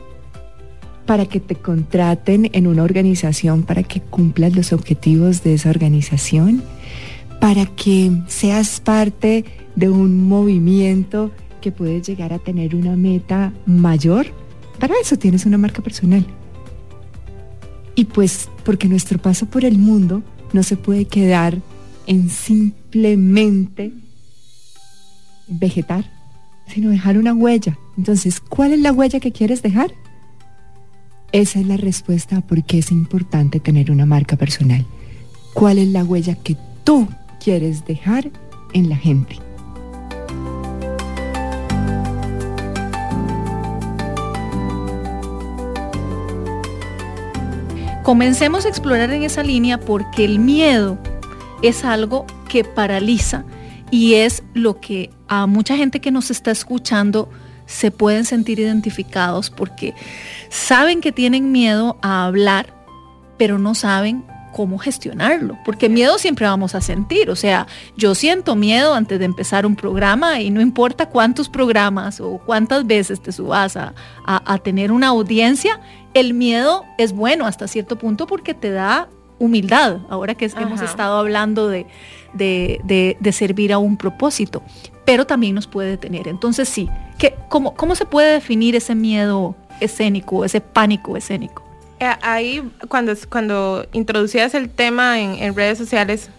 [1.05, 6.61] para que te contraten en una organización, para que cumplas los objetivos de esa organización,
[7.41, 9.43] para que seas parte
[9.75, 14.27] de un movimiento que puede llegar a tener una meta mayor.
[14.79, 16.23] Para eso tienes una marca personal.
[17.95, 20.21] Y pues porque nuestro paso por el mundo
[20.53, 21.57] no se puede quedar
[22.05, 23.91] en simplemente
[25.47, 26.05] vegetar,
[26.67, 27.75] sino dejar una huella.
[27.97, 29.91] Entonces, ¿cuál es la huella que quieres dejar?
[31.31, 34.85] Esa es la respuesta a por qué es importante tener una marca personal.
[35.55, 37.07] ¿Cuál es la huella que tú
[37.43, 38.29] quieres dejar
[38.73, 39.37] en la gente?
[48.03, 50.97] Comencemos a explorar en esa línea porque el miedo
[51.61, 53.45] es algo que paraliza
[53.91, 57.29] y es lo que a mucha gente que nos está escuchando
[57.67, 59.93] se pueden sentir identificados porque
[60.49, 62.73] saben que tienen miedo a hablar,
[63.37, 68.55] pero no saben cómo gestionarlo, porque miedo siempre vamos a sentir, o sea, yo siento
[68.55, 73.31] miedo antes de empezar un programa y no importa cuántos programas o cuántas veces te
[73.31, 73.93] subas a,
[74.63, 75.79] tener una audiencia,
[76.13, 79.07] el miedo es bueno hasta cierto punto porque te da
[79.39, 81.87] humildad, ahora que hemos estado hablando de,
[82.33, 84.61] de, servir a un propósito,
[85.05, 86.27] pero también nos puede detener.
[86.27, 91.70] Entonces sí, ¿qué, cómo, ¿cómo se puede definir ese miedo escénico, ese pánico escénico?
[92.01, 96.31] Eh, ahí cuando, cuando introducías el tema en, redes sociales,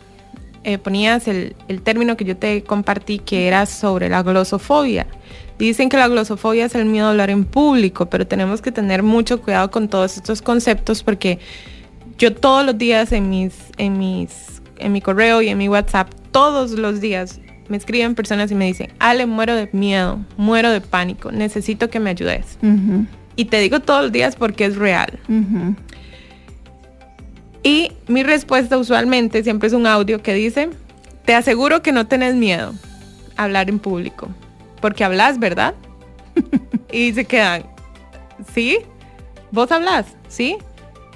[0.65, 5.07] eh, ponías el, término que yo te compartí que era sobre la glosofobia.
[5.61, 9.05] Dicen que la glosofobia es el miedo a hablar en público, pero tenemos que tener
[9.05, 11.39] mucho cuidado con todos estos conceptos porque
[12.19, 16.13] yo todos los días en mis, en mis, en mi correo y en mi WhatsApp,
[16.33, 20.81] todos los días me escriben personas y me dicen, Ale, muero de miedo, muero de
[20.81, 22.59] pánico, necesito que me ayudes.
[23.37, 25.19] Y te digo todos los días porque es real.
[27.63, 30.71] Y mi respuesta usualmente siempre es un audio que dice,
[31.25, 32.75] te aseguro que no tenés miedo
[33.37, 34.29] a hablar en público,
[34.81, 35.75] porque hablas, ¿verdad?
[36.93, 37.65] y se quedan,
[38.53, 38.79] ¿sí?
[39.53, 40.07] ¿Vos hablas?
[40.29, 40.57] ¿Sí?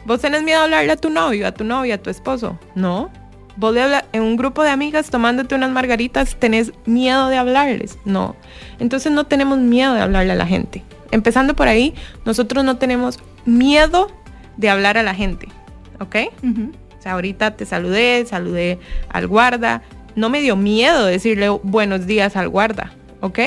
[0.05, 2.59] ¿Vos tenés miedo a hablarle a tu novio, a tu novia, a tu esposo?
[2.76, 3.11] No.
[3.57, 7.99] ¿Vos de hablar, en un grupo de amigas tomándote unas margaritas tenés miedo de hablarles?
[8.05, 8.36] No.
[8.78, 10.84] Entonces no tenemos miedo de hablarle a la gente.
[11.11, 11.94] Empezando por ahí,
[12.24, 14.11] nosotros no tenemos miedo
[14.57, 15.48] de hablar a la gente,
[16.00, 16.16] ¿ok?
[16.98, 18.78] O sea, ahorita te saludé, saludé
[19.09, 19.82] al guarda,
[20.14, 23.38] no me dio miedo decirle buenos días al guarda, ¿ok?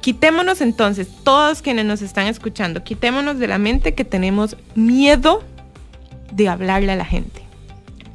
[0.00, 5.44] Quitémonos entonces, todos quienes nos están escuchando, quitémonos de la mente que tenemos miedo
[6.32, 7.42] de hablarle a la gente.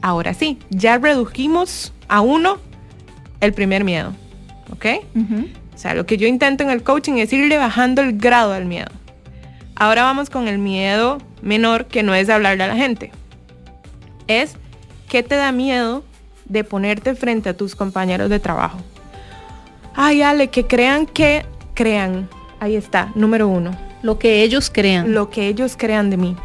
[0.02, 2.58] Ahora sí, ya redujimos a uno
[3.42, 4.14] el primer miedo.
[4.72, 4.86] ¿Ok?
[5.78, 8.66] O sea, lo que yo intento en el coaching es irle bajando el grado al
[8.66, 8.90] miedo.
[9.76, 13.12] Ahora vamos con el miedo menor, que no es hablarle a la gente.
[14.26, 14.56] Es,
[15.08, 16.04] ¿qué te da miedo
[16.46, 18.80] de ponerte frente a tus compañeros de trabajo?
[19.96, 22.28] Ay, Ale, que crean que crean.
[22.60, 23.70] Ahí está, número uno.
[24.02, 25.14] Lo que ellos crean.
[25.14, 26.36] Lo que ellos crean de mí.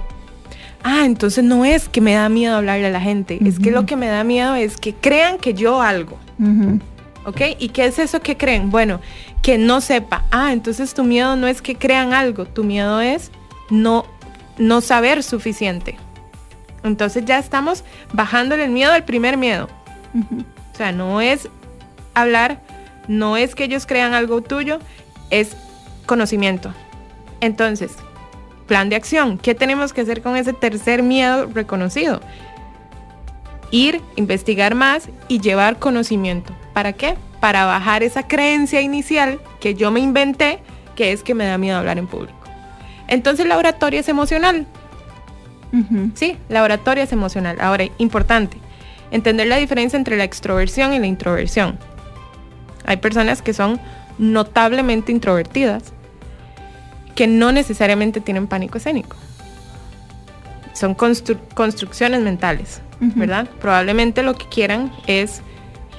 [0.85, 3.87] Ah, entonces no es que me da miedo hablarle a la gente, es que lo
[3.87, 6.19] que me da miedo es que crean que yo algo.
[7.25, 7.41] ¿Ok?
[7.59, 8.71] ¿Y qué es eso que creen?
[8.71, 9.01] Bueno,
[9.43, 10.25] que no sepa.
[10.31, 13.31] Ah, entonces tu miedo no es que crean algo, tu miedo es
[13.71, 14.07] no,
[14.59, 15.97] no saber suficiente.
[16.83, 19.69] Entonces ya estamos bajándole el miedo al primer miedo.
[20.73, 21.49] O sea, no es
[22.15, 22.61] hablar,
[23.09, 24.79] no es que ellos crean algo tuyo,
[25.31, 25.57] es
[26.07, 26.75] conocimiento.
[27.41, 27.93] Entonces,
[28.67, 29.39] plan de acción.
[29.39, 32.21] ¿Qué tenemos que hacer con ese tercer miedo reconocido?
[33.73, 36.55] Ir, investigar más y llevar conocimiento.
[36.73, 37.17] ¿Para qué?
[37.41, 40.61] Para bajar esa creencia inicial que yo me inventé,
[40.95, 42.39] que es que me da miedo hablar en público.
[43.09, 44.67] Entonces la oratoria es emocional.
[46.15, 47.59] Sí, la oratoria es emocional.
[47.61, 48.59] Ahora, importante,
[49.11, 51.79] entender la diferencia entre la extroversión y la introversión.
[52.85, 53.81] Hay personas que son
[54.19, 55.95] notablemente introvertidas
[57.15, 59.17] que no necesariamente tienen pánico escénico.
[60.75, 63.49] Son construcciones mentales, ¿verdad?
[63.61, 65.43] Probablemente lo que quieran es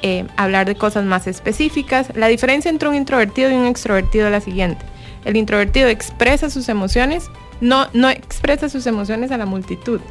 [0.01, 2.12] eh, hablar de cosas más específicas.
[2.16, 4.86] La diferencia entre un introvertido y un extrovertido es la siguiente.
[5.26, 7.30] El introvertido expresa sus emociones,
[7.62, 10.01] no, no expresa sus emociones a la multitud.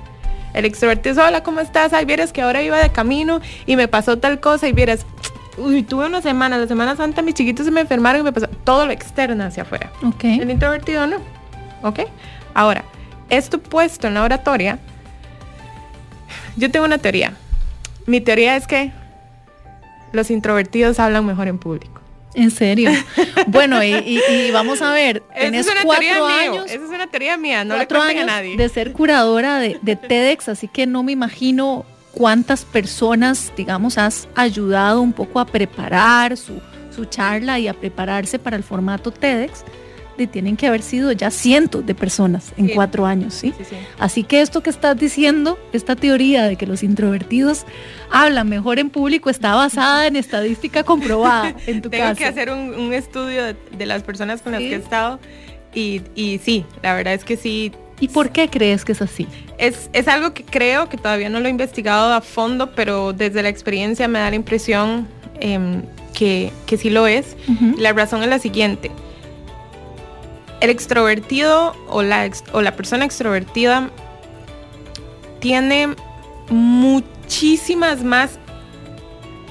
[0.54, 1.92] El extrovertido hola, ¿cómo estás?
[1.92, 5.06] Ay, vieras que ahora iba de camino y me pasó tal cosa y vieras,
[5.58, 8.48] uy, tuve una semana, la Semana Santa mis chiquitos se me enfermaron y me pasó
[8.64, 9.90] todo lo externo hacia afuera.
[10.04, 10.24] Ok.
[10.24, 11.16] El introvertido no.
[11.82, 12.00] ¿Ok?
[12.54, 12.84] Ahora,
[13.28, 14.78] esto puesto en la oratoria,
[16.56, 17.34] yo tengo una teoría.
[18.06, 18.92] Mi teoría es que
[20.12, 22.00] los introvertidos hablan mejor en público.
[22.34, 22.90] En serio.
[23.48, 24.20] Bueno, y,
[24.52, 26.64] vamos a ver, tienes cuatro años.
[26.66, 28.56] Esa es una teoría mía, no le cuenten a nadie.
[28.56, 34.28] De ser curadora de, de TEDx, así que no me imagino cuántas personas, digamos, has
[34.34, 36.60] ayudado un poco a preparar su,
[37.08, 39.64] charla y a prepararse para el formato TEDx,
[40.16, 43.52] de, tienen que haber sido ya cientos de personas en cuatro años, ¿sí?
[43.98, 47.66] Así que esto que estás diciendo, esta teoría de que los introvertidos
[48.10, 52.92] hablan mejor en público, está basada en estadística comprobada en tu Tengo que hacer un,
[52.92, 55.18] estudio de, las personas con las que he estado
[55.74, 59.28] y, y sí, la verdad es que sí, ¿Y por qué crees que es así?
[59.58, 63.48] Es, algo que creo que todavía no lo he investigado a fondo, pero desde la
[63.48, 65.06] experiencia me da la impresión
[65.38, 65.82] em,
[66.12, 67.36] que, que, sí lo es.
[67.78, 68.90] La razón es la siguiente.
[70.62, 73.90] El extrovertido o la, o la persona extrovertida
[75.40, 75.94] tiene
[76.48, 78.38] muchísimas más...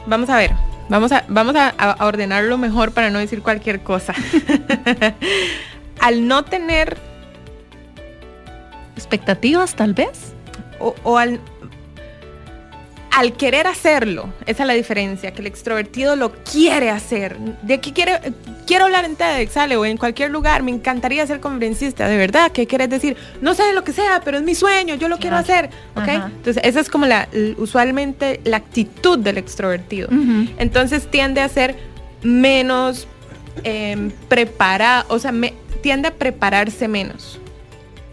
[0.08, 0.52] Vamos a ver,
[0.90, 4.16] vamos a, vamos a ordenarlo mejor para no decir cualquier cosa.
[6.00, 6.98] Al no tener
[8.96, 10.34] expectativas tal vez.
[10.80, 11.40] O, al,
[13.12, 17.38] al querer hacerlo, esa es la diferencia, que el extrovertido lo quiere hacer.
[17.62, 18.20] De que quiere,
[18.66, 22.52] quiero hablar en TEDx, sale, o en cualquier lugar, me encantaría ser conferencista, de verdad,
[22.52, 23.18] ¿qué quieres decir?
[23.42, 26.08] No sé lo que sea, pero es mi sueño, yo lo quiero hacer, ¿ok?
[26.08, 30.08] Entonces, esa es como la, usualmente la actitud del extrovertido.
[30.58, 31.76] Entonces, tiende a ser
[32.24, 33.08] menos
[33.64, 35.34] em, preparado, o sea,
[35.82, 37.42] tiende a prepararse menos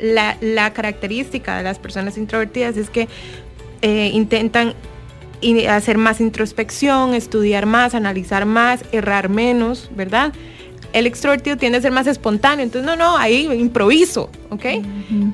[0.01, 3.09] la, característica de las personas introvertidas es que
[3.83, 4.75] eh, intentan
[5.69, 10.33] hacer más introspección, estudiar más, analizar más, errar menos, ¿verdad?
[10.93, 14.65] El extrovertido tiende a ser más espontáneo, entonces no, no, ahí improviso, ¿ok?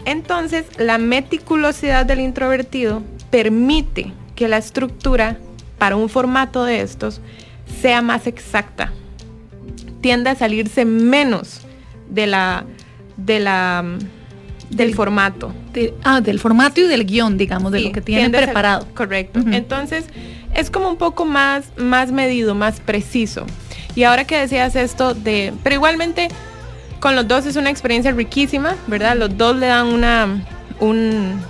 [0.05, 5.39] Entonces, la meticulosidad del introvertido permite que la estructura
[5.79, 7.21] para un formato de estos
[7.81, 8.93] sea más exacta.
[10.01, 11.61] Tiende a salirse menos
[12.11, 12.65] de la,
[13.17, 13.85] de la
[14.77, 15.53] del formato.
[16.03, 18.87] ah, del formato y del guion, digamos, de lo que tienen preparado.
[18.95, 19.41] correcto.
[19.51, 20.07] Entonces,
[20.55, 23.47] es como un poco más, más medido, más preciso.
[23.95, 26.29] Y ahora que decías esto de, pero igualmente
[27.01, 29.17] con los dos es una experiencia riquísima, ¿verdad?
[29.17, 30.45] Los dos le dan una,
[30.81, 31.41] un,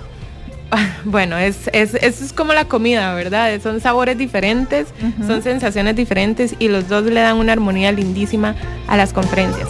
[1.05, 3.59] bueno, es, es, es como la comida, ¿verdad?
[3.61, 4.87] Son sabores diferentes,
[5.25, 8.55] son sensaciones diferentes y los dos le dan una armonía lindísima
[8.87, 9.69] a las conferencias.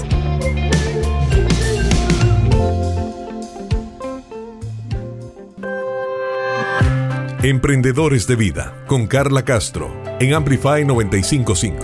[7.48, 11.78] Emprendedores de Vida con Carla Castro en Amplify 955.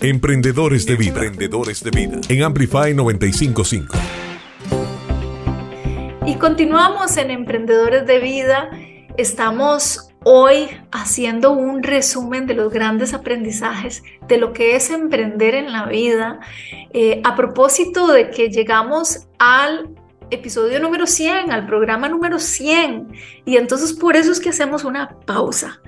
[0.00, 1.24] Emprendedores de Vida.
[1.24, 3.98] Emprendedores de Vida en Amplify 955.
[6.24, 8.70] Y continuamos en Emprendedores de Vida.
[9.16, 15.72] Estamos hoy haciendo un resumen de los grandes aprendizajes de lo que es emprender en
[15.72, 16.38] la vida,
[16.92, 19.96] eh, a propósito de que llegamos al
[20.30, 23.12] episodio número 100, al programa número 100.
[23.44, 25.80] Y entonces por eso es que hacemos una pausa.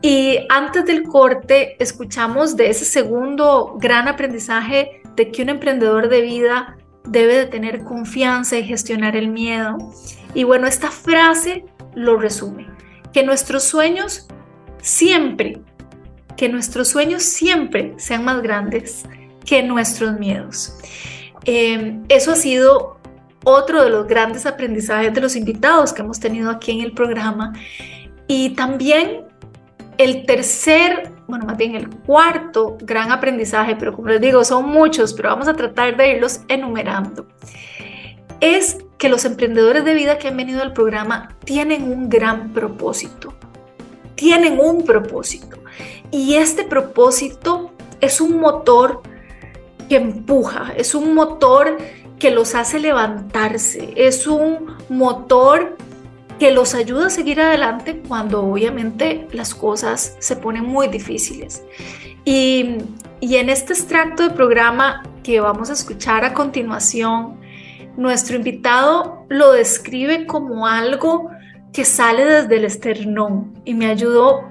[0.00, 6.22] Y antes del corte escuchamos de ese segundo gran aprendizaje de que un emprendedor de
[6.22, 9.76] vida debe de tener confianza y gestionar el miedo.
[10.34, 11.64] Y bueno, esta frase
[11.94, 12.68] lo resume,
[13.12, 14.28] que nuestros sueños
[14.80, 15.60] siempre,
[16.36, 19.04] que nuestros sueños siempre sean más grandes
[19.44, 20.74] que nuestros miedos.
[21.44, 22.98] Eh, eso ha sido
[23.44, 27.52] otro de los grandes aprendizajes de los invitados que hemos tenido aquí en el programa.
[28.26, 29.26] Y también
[29.98, 35.12] el tercer, bueno, más bien el cuarto gran aprendizaje, pero como les digo, son muchos,
[35.12, 37.26] pero vamos a tratar de irlos enumerando,
[38.40, 43.34] es que los emprendedores de vida que han venido al programa tienen un gran propósito.
[44.14, 45.58] Tienen un propósito.
[46.10, 49.02] Y este propósito es un motor
[49.88, 51.78] que empuja, es un motor
[52.22, 55.76] que los hace levantarse, es un motor
[56.38, 61.64] que los ayuda a seguir adelante cuando obviamente las cosas se ponen muy difíciles.
[62.24, 62.76] Y,
[63.18, 67.40] y en este extracto de programa que vamos a escuchar a continuación,
[67.96, 71.28] nuestro invitado lo describe como algo
[71.72, 74.44] que sale desde el esternón y me ayudó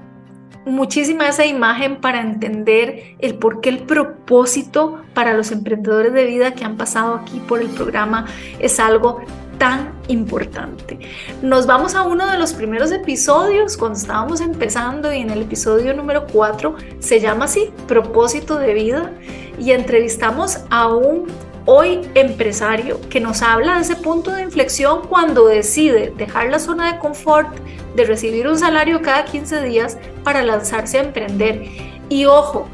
[0.65, 6.53] muchísima esa imagen para entender el por qué el propósito para los emprendedores de vida
[6.53, 8.25] que han pasado aquí por el programa
[8.59, 9.21] es algo
[9.57, 10.99] tan importante.
[11.43, 15.93] Nos vamos a uno de los primeros episodios cuando estábamos empezando y en el episodio
[15.93, 19.11] número 4 se llama así, propósito de vida
[19.59, 21.27] y entrevistamos a un
[21.65, 26.93] hoy empresario que nos habla de ese punto de inflexión cuando decide dejar la zona
[26.93, 27.49] de confort,
[27.95, 31.63] de recibir un salario cada 15 días para lanzarse a emprender.
[32.09, 32.67] Y ojo,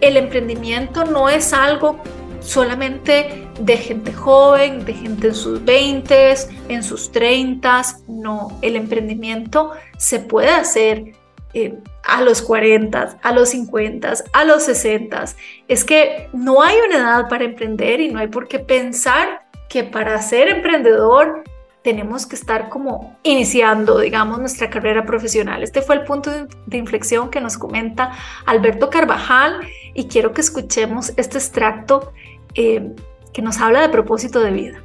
[0.00, 2.00] el emprendimiento no es algo
[2.40, 6.34] solamente de gente joven, de gente en sus 20,
[6.68, 11.14] en sus 30, no, el emprendimiento se puede hacer
[11.54, 15.24] eh, a los 40, a los 50, a los 60.
[15.68, 19.84] Es que no hay una edad para emprender y no hay por qué pensar que
[19.84, 21.44] para ser emprendedor
[21.82, 25.62] tenemos que estar como iniciando, digamos, nuestra carrera profesional.
[25.62, 28.12] Este fue el punto de, inflexión que nos comenta
[28.46, 29.60] Alberto Carvajal
[29.94, 32.12] y quiero que escuchemos este extracto
[32.54, 32.94] eh,
[33.32, 34.82] que nos habla de propósito de vida.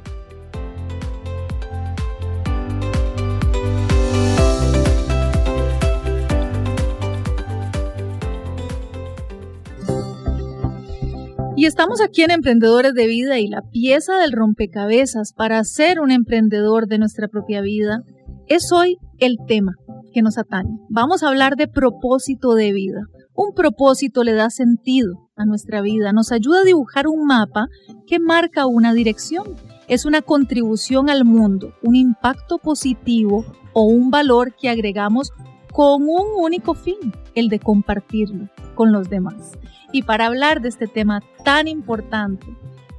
[11.64, 16.10] Y estamos aquí en Emprendedores de Vida y la pieza del rompecabezas para ser un
[16.10, 18.02] emprendedor de nuestra propia vida
[18.48, 19.72] es hoy el tema
[20.12, 20.76] que nos atañe.
[20.90, 23.00] Vamos a hablar de propósito de vida.
[23.32, 27.68] Un propósito le da sentido a nuestra vida, nos ayuda a dibujar un mapa
[28.06, 29.56] que marca una dirección.
[29.88, 33.42] Es una contribución al mundo, un impacto positivo
[33.72, 35.30] o un valor que agregamos
[35.74, 39.58] con un único fin, el de compartirlo con los demás.
[39.90, 42.46] Y para hablar de este tema tan importante,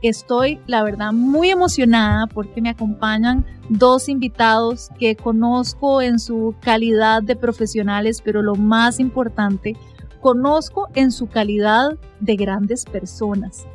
[0.01, 7.23] estoy, la verdad, muy emocionada porque me acompañan dos invitados que conozco en su calidad
[7.23, 9.77] de profesionales, pero lo más importante,
[10.19, 13.65] conozco en su calidad de grandes personas,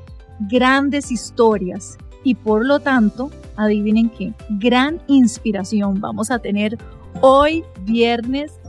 [0.40, 6.76] grandes historias y por lo tanto, adivinen qué, gran inspiración vamos a tener
[7.22, 8.59] hoy viernes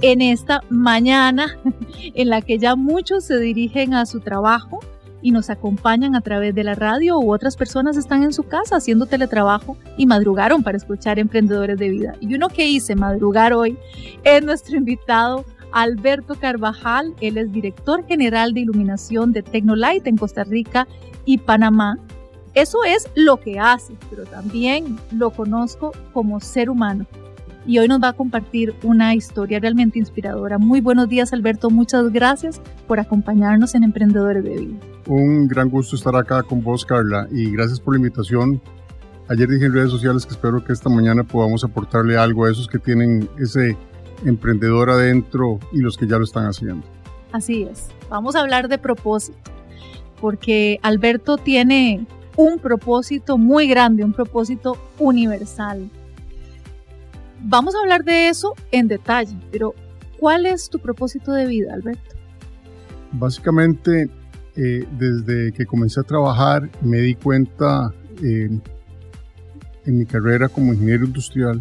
[0.00, 1.58] en esta mañana
[2.14, 4.80] en la que ya muchos se dirigen a su trabajo
[5.22, 8.76] y nos acompañan a través de la radio u otras personas están en su casa
[8.76, 12.16] haciendo teletrabajo y madrugaron para escuchar Emprendedores de Vida.
[12.20, 13.78] Y uno que hice madrugar hoy
[14.24, 17.14] es nuestro invitado Alberto Carvajal.
[17.20, 20.88] Él es director general de iluminación de Tecnolight en Costa Rica
[21.24, 21.98] y Panamá.
[22.54, 27.06] Eso es lo que hace, pero también lo conozco como ser humano
[27.66, 30.58] y hoy nos va a compartir una historia realmente inspiradora.
[30.58, 34.80] Muy buenos días Alberto, muchas gracias por acompañarnos en Emprendedores de Vida.
[35.06, 38.60] Un gran gusto estar acá con vos Carla y gracias por la invitación.
[39.28, 42.66] Ayer dije en redes sociales que espero que esta mañana podamos aportarle algo a esos
[42.66, 43.76] que tienen ese
[44.24, 46.86] emprendedor adentro y los que ya lo están haciendo.
[47.32, 49.38] Así es, vamos a hablar de propósito,
[50.20, 52.06] porque Alberto tiene
[52.36, 55.90] un propósito muy grande, un propósito universal
[57.44, 59.74] Vamos a hablar de eso en detalle, pero
[60.18, 62.14] ¿cuál es tu propósito de vida, Alberto?
[63.12, 64.08] Básicamente,
[64.56, 68.62] eh, desde que comencé a trabajar, me di cuenta en
[69.84, 71.60] mi carrera como ingeniero industrial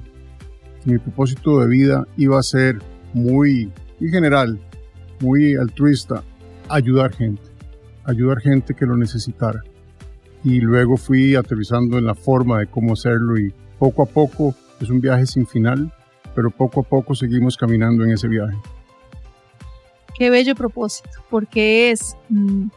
[0.84, 2.80] que mi propósito de vida iba a ser
[3.14, 4.60] muy, en general,
[5.20, 6.24] muy altruista,
[6.70, 7.42] ayudar gente,
[8.04, 9.62] ayudar gente que lo necesitara.
[10.44, 14.56] Y luego fui aterrizando en la forma de cómo hacerlo y poco a poco
[14.86, 15.94] es un viaje sin final,
[16.36, 18.58] pero poco a poco seguimos caminando en ese viaje.
[20.18, 22.68] Qué bello propósito, porque es mm,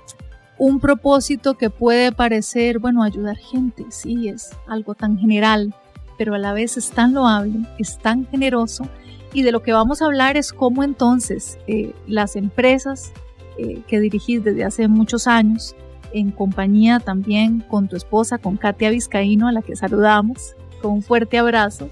[0.59, 5.75] un propósito que puede parecer, bueno, ayudar gente, sí, es algo tan general,
[6.17, 8.89] pero a la vez es tan loable, es tan generoso.
[9.33, 13.13] Y de lo que vamos a hablar es cómo entonces eh, las empresas
[13.59, 15.75] eh, que dirigís desde hace muchos años,
[16.13, 20.55] en compañía también con tu esposa, con Katia Vizcaíno, a la que saludamos,
[20.85, 21.89] con un fuerte abrazo,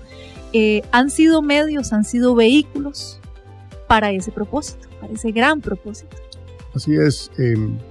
[0.52, 3.18] eh, han sido medios, han sido vehículos
[3.88, 6.14] para ese propósito, para ese gran propósito.
[6.74, 7.30] Así es,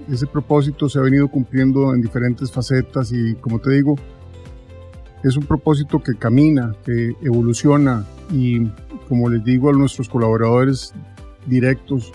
[0.08, 3.96] ese propósito se ha venido cumpliendo en diferentes facetas y como te digo,
[5.24, 8.64] es un propósito que camina, que evoluciona y
[9.08, 10.94] como les digo a nuestros colaboradores
[11.46, 12.12] directos,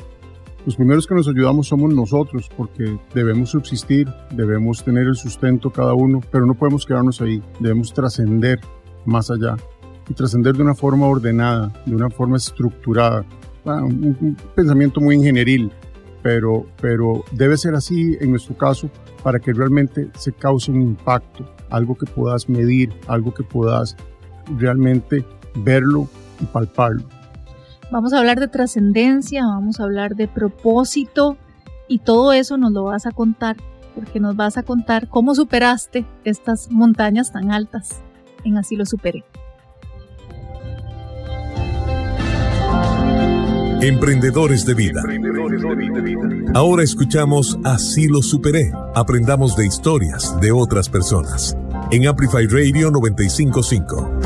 [0.66, 5.94] los primeros que nos ayudamos somos nosotros porque debemos subsistir, debemos tener el sustento cada
[5.94, 8.60] uno, pero no podemos quedarnos ahí, debemos trascender
[9.08, 9.56] más allá
[10.10, 13.26] y trascender de una forma ordenada, de una forma estructurada,
[13.66, 15.72] ah, un, un, pensamiento muy ingenieril,
[16.22, 18.90] pero, pero debe ser así en nuestro caso
[19.24, 23.96] para que realmente se cause un impacto algo que puedas medir, algo que puedas
[24.58, 26.08] realmente verlo
[26.40, 27.04] y palparlo.
[27.92, 31.38] Vamos a hablar de trascendencia, vamos a hablar de propósito
[31.88, 33.58] y todo eso nos lo vas a contar,
[33.96, 38.02] porque nos vas a contar cómo superaste estas montañas tan altas
[38.44, 39.24] en Así lo superé.
[43.82, 45.04] Emprendedores de vida.
[46.56, 48.72] Ahora escuchamos Así lo superé.
[48.96, 51.56] Aprendamos de historias de otras personas.
[51.92, 54.20] En Amplify Radio 955.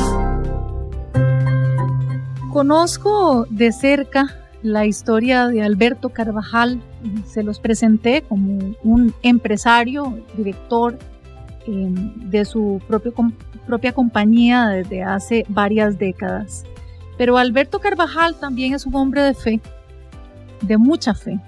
[2.54, 6.82] Conozco de cerca la historia de Alberto Carvajal.
[7.28, 10.98] Se los presenté como un empresario, director
[11.68, 13.14] eh, de su propio,
[13.72, 16.66] propia compañía desde hace varias décadas.
[17.18, 19.62] Pero Alberto Carvajal también es un hombre de fe,
[20.60, 21.40] de mucha fe.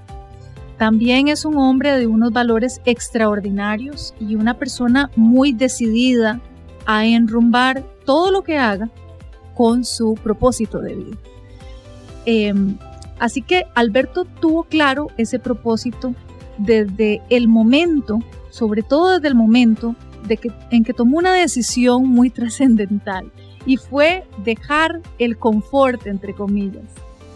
[0.77, 6.39] También es un hombre de unos valores extraordinarios y una persona muy decidida
[6.85, 8.89] a enrumbar todo lo que haga
[9.53, 11.17] con su propósito de vida.
[12.25, 12.77] Em,
[13.19, 16.15] así que Alberto tuvo claro ese propósito
[16.57, 18.19] desde el momento,
[18.49, 19.93] sobre todo desde el momento
[20.71, 23.31] en que tomó una decisión muy trascendental
[23.65, 26.83] y fue dejar el confort, entre comillas,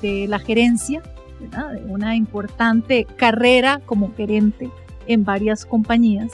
[0.01, 1.01] de la gerencia,
[1.39, 4.69] de una importante carrera como gerente
[5.07, 6.31] en varias compañías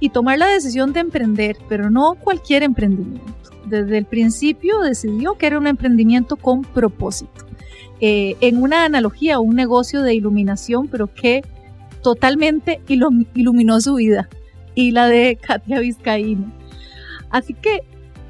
[0.00, 3.32] y tomar la decisión de emprender, pero no cualquier emprendimiento.
[3.66, 7.46] Desde el principio decidió que era un emprendimiento con propósito.
[8.00, 11.42] Eh, en una analogía, un negocio de iluminación, pero que
[12.02, 14.28] totalmente iluminó su vida
[14.78, 16.52] y la de Katia Vizcaíno.
[17.30, 17.80] Así que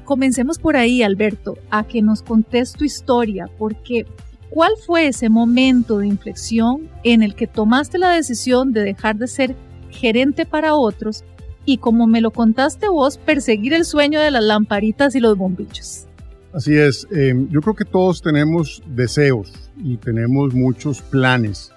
[0.03, 4.07] comencemos por ahí, Alberto, a que nos contes tu historia, porque
[4.49, 9.27] ¿cuál fue ese momento de inflexión en el que tomaste la decisión de dejar de
[9.27, 9.55] ser
[9.91, 11.23] gerente para otros
[11.65, 16.07] y, como me lo contaste vos, perseguir el sueño de las lamparitas y los bombillos?
[16.51, 21.71] Así es, eh, yo creo que todos tenemos deseos y tenemos muchos planes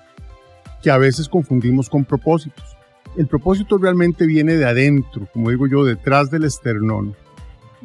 [0.83, 2.72] que a veces confundimos con propósitos.
[3.17, 7.15] El propósito realmente viene de adentro, como digo yo, detrás del esternón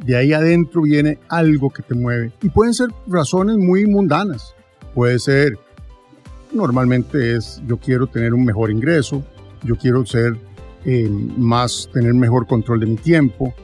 [0.04, 2.32] de ahí adentro viene algo que te mueve.
[2.42, 4.54] Y pueden ser razones muy mundanas.
[4.94, 5.58] Puede ser,
[6.52, 9.24] normalmente es, yo quiero tener un mejor ingreso,
[9.62, 10.36] yo quiero ser
[10.84, 13.54] eh, más, tener mejor control de mi tiempo,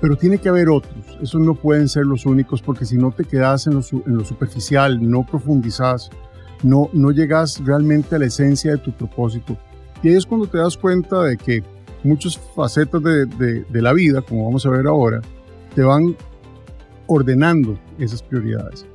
[0.00, 1.18] pero tiene que haber otros.
[1.20, 4.24] Esos no pueden ser los únicos porque si no te quedas en lo, en lo
[4.24, 6.10] superficial, no profundizas,
[6.62, 9.56] no, no llegas realmente a la esencia de tu propósito.
[10.02, 11.62] Y ahí es cuando te das cuenta de que
[12.02, 15.20] muchas facetas de, de, la vida, como vamos a ver ahora,
[15.74, 16.16] te van
[17.06, 18.86] ordenando esas prioridades.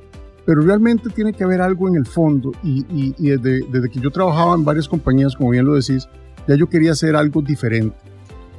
[0.44, 4.54] Pero realmente tiene que haber algo en el fondo y, desde, desde, que yo trabajaba
[4.54, 6.08] en varias compañías, como bien lo decís,
[6.46, 7.96] ya yo quería hacer algo diferente.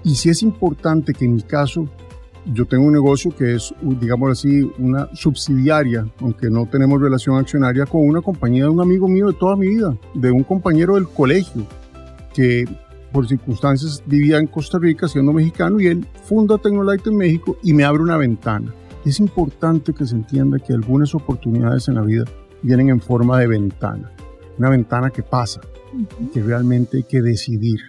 [0.03, 1.87] Y si es importante que en mi caso
[2.53, 7.85] yo tengo un negocio que es, digamos así, una subsidiaria, aunque no tenemos relación accionaria,
[7.85, 11.07] con una compañía de un amigo mío de toda mi vida, de un compañero del
[11.07, 11.65] colegio,
[12.39, 12.63] que
[13.11, 17.73] por circunstancias vivía en Costa Rica siendo mexicano y él funda Tecnolite en México y
[17.73, 18.73] me abre una ventana.
[19.03, 22.23] Es importante que se entienda que algunas oportunidades en la vida
[22.61, 24.09] vienen en forma de ventana,
[24.57, 25.59] una ventana que pasa,
[26.33, 27.81] que realmente hay que decidir.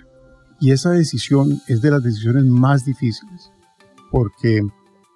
[0.59, 3.53] Y esa decisión es de las decisiones más difíciles,
[4.11, 4.63] porque,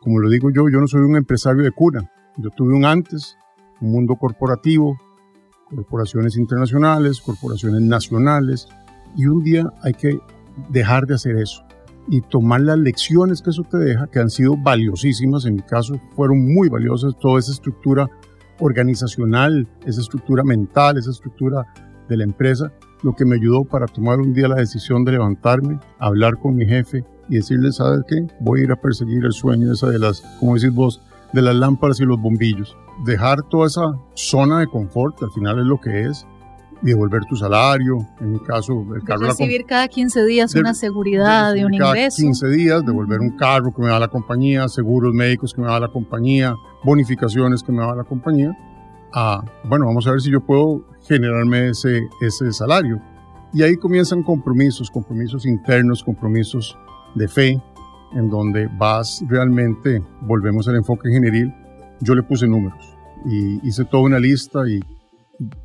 [0.01, 2.09] como lo digo yo, yo no soy un empresario de cuna.
[2.37, 3.37] Yo tuve un antes,
[3.81, 4.97] un mundo corporativo,
[5.69, 8.69] corporaciones internacionales, corporaciones nacionales,
[9.17, 10.19] y un día hay que
[10.71, 11.65] dejar de hacer eso
[12.09, 15.99] y tomar las lecciones que eso te deja, que han sido valiosísimas, en mi caso
[16.15, 18.09] fueron muy valiosas, toda esa estructura
[18.61, 21.67] organizacional, esa estructura mental, esa estructura
[22.09, 25.79] de la empresa, lo que me ayudó para tomar un día la decisión de levantarme,
[25.99, 28.27] hablar con mi jefe y decirle, ¿sabes qué?
[28.41, 31.01] Voy a ir a perseguir el sueño de las, como decís vos,
[31.33, 32.77] de las lámparas y los bombillos.
[33.05, 36.27] Dejar toda esa zona de confort, al final es lo que es,
[36.85, 39.27] y devolver tu salario, en mi caso, el carro...
[39.27, 41.95] recibir cada 15 días una seguridad de, un ingreso.
[41.95, 45.67] Cada 15 días, devolver un carro que me da la compañía, seguros médicos que me
[45.67, 46.55] da la compañía,
[46.85, 48.55] bonificaciones que me da la compañía.
[49.15, 53.01] Ah, bueno, vamos a ver si yo puedo generarme ese, ese salario.
[53.55, 56.77] Y ahí comienzan compromisos, compromisos internos, compromisos
[57.15, 57.63] de fe,
[58.13, 61.55] en donde vas realmente, volvemos al enfoque general,
[62.01, 64.81] yo le puse números y hice toda una lista y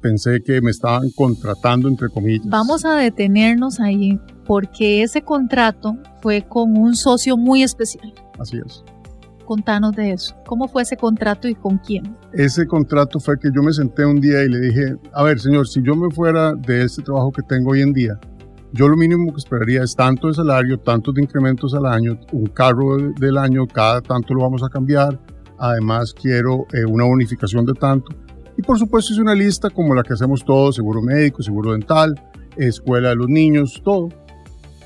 [0.01, 2.47] pensé que me estaban contratando, entre comillas.
[2.47, 8.13] Vamos a detenernos ahí porque ese contrato fue con un socio muy especial.
[8.39, 8.83] Así es.
[9.45, 10.35] Contanos de eso.
[10.45, 12.15] ¿Cómo fue ese contrato y con quién?
[12.33, 15.67] Ese contrato fue que yo me senté un día y le dije, a ver, señor,
[15.67, 18.19] si yo me fuera de este trabajo que tengo hoy en día,
[18.71, 22.45] yo lo mínimo que esperaría es tanto de salario, tantos de incrementos al año, un
[22.47, 25.19] carro del año, cada tanto lo vamos a cambiar.
[25.57, 28.15] Además, quiero eh, una bonificación de tanto.
[28.59, 32.21] Y por supuesto es una lista como la que hacemos todos, seguro médico, seguro dental,
[32.57, 34.09] escuela de los niños, todo.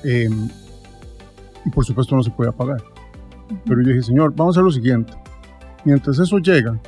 [0.04, 0.48] Em,
[1.64, 2.80] y por supuesto no se puede pagar.
[3.66, 5.12] Pero yo dije, Señor, vamos a hacer lo siguiente.
[5.84, 6.80] Mientras eso llega,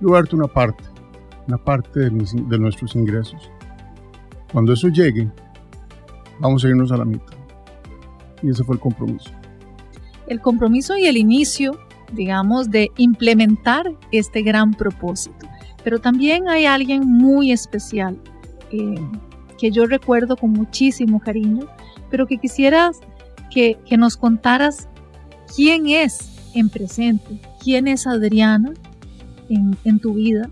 [0.00, 0.84] yo voy a darte una parte,
[1.48, 3.50] una parte de, de nuestros ingresos.
[4.52, 5.28] Cuando eso llegue,
[6.38, 7.34] vamos a irnos a la mitad.
[8.44, 9.32] Y ese fue el compromiso.
[10.28, 11.76] El compromiso y el inicio,
[12.12, 15.48] digamos, de implementar este gran propósito.
[15.84, 18.18] Pero también hay alguien muy especial
[18.72, 18.96] eh,
[19.58, 21.66] que yo recuerdo con muchísimo cariño,
[22.10, 23.00] pero que quisieras
[23.50, 24.88] que, nos contaras
[25.54, 28.72] quién es en presente, quién es Adriana
[29.48, 30.50] en, en, tu vida,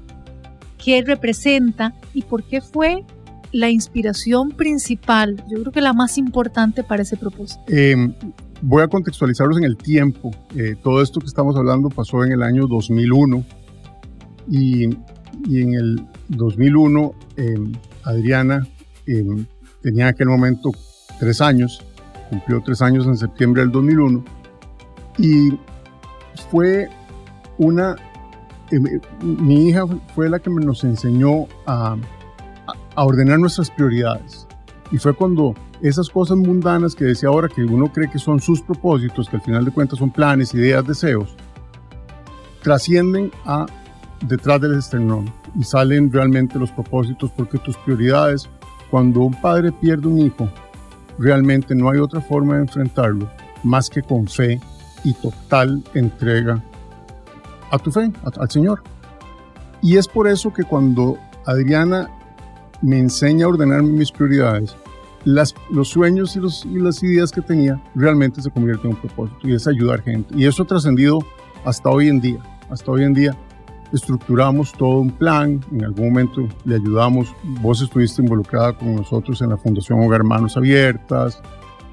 [0.83, 3.05] qué representa y por qué fue
[3.53, 7.63] la inspiración principal, yo creo que la más importante para ese propósito.
[7.69, 8.15] Em,
[8.63, 10.31] voy a contextualizarlos en el tiempo.
[10.57, 13.45] Eh, todo esto que estamos hablando pasó en el año 2001
[14.51, 14.89] y
[15.47, 17.73] y en el 2001 em,
[18.05, 18.67] Adriana
[19.07, 19.47] em,
[19.81, 20.71] tenía en aquel momento
[21.19, 21.85] tres años,
[22.31, 24.25] cumplió tres años en septiembre del 2001
[25.19, 25.51] y
[26.51, 26.89] fue
[27.59, 27.97] una,
[28.71, 31.97] em, mi hija fue la que nos enseñó a,
[32.95, 34.47] a ordenar nuestras prioridades.
[34.91, 38.61] Y fue cuando esas cosas mundanas que decía ahora que uno cree que son sus
[38.61, 41.35] propósitos, que al final de cuentas son planes, ideas, deseos,
[42.63, 43.67] trascienden a
[44.23, 48.49] detrás del esternón y salen realmente los propósitos porque tus prioridades,
[48.91, 50.49] cuando un padre pierde un hijo,
[51.19, 53.29] realmente no hay otra forma de enfrentarlo
[53.63, 54.61] más que con fe
[55.05, 56.63] y total entrega
[57.71, 58.83] a tu fe, al Señor.
[59.81, 62.11] Y es por eso que cuando Adriana
[62.83, 64.77] me enseña a ordenar mis prioridades,
[65.25, 69.67] los sueños y las ideas que tenía realmente se convierten en un propósito y es
[69.67, 70.35] ayudar gente.
[70.37, 71.21] Y eso ha trascendido
[71.65, 72.41] hasta hoy en día.
[72.71, 73.37] Hasta hoy en día
[73.93, 79.51] estructuramos todo un plan, en algún momento le ayudamos, vos estuviste involucrada con nosotros en
[79.51, 81.41] la Fundación Hogar Manos Abiertas,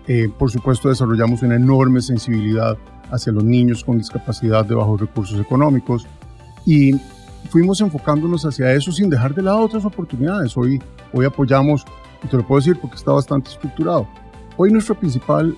[0.08, 2.78] eh, por supuesto desarrollamos una enorme sensibilidad
[3.12, 6.08] hacia los niños con discapacidad de bajos recursos económicos
[6.66, 6.94] y
[7.50, 10.56] fuimos enfocándonos hacia eso sin dejar de lado otras oportunidades.
[10.58, 10.82] Hoy,
[11.14, 11.86] hoy apoyamos,
[12.24, 14.08] y te lo puedo decir porque está bastante estructurado,
[14.58, 15.56] hoy nuestra principal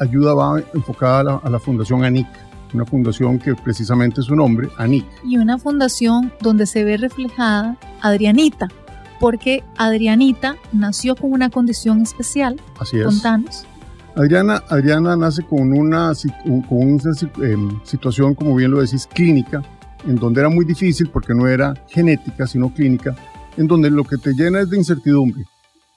[0.00, 2.26] ayuda va enfocada a la, a la Fundación ANIC,
[2.74, 5.06] una fundación que precisamente es su nombre, ANIC.
[5.24, 8.68] Y una fundación donde se ve reflejada Adrianita,
[9.20, 12.60] porque Adrianita nació con una condición especial.
[12.78, 13.06] Así es.
[13.06, 13.66] Contanos.
[14.16, 16.12] Adriana, Adriana nace con una,
[16.68, 17.02] con una
[17.42, 19.62] em, situación, como bien lo decís, clínica,
[20.06, 23.16] en donde era muy difícil porque no era genética, sino clínica,
[23.56, 25.44] en donde lo que te llena es de incertidumbre.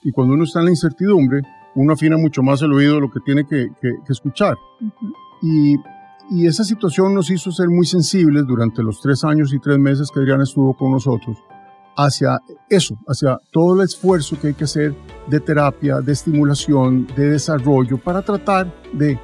[0.03, 1.41] Y cuando uno está en la incertidumbre,
[1.75, 4.55] uno afina mucho más el oído de lo que tiene que, que, escuchar.
[5.41, 5.75] Y
[6.29, 10.09] y esa situación nos hizo ser muy sensibles durante los tres años y tres meses
[10.11, 11.37] que Adriana estuvo con nosotros
[11.97, 14.95] hacia eso, hacia todo el esfuerzo que hay que hacer
[15.27, 19.19] de terapia, de estimulación, de desarrollo para tratar de,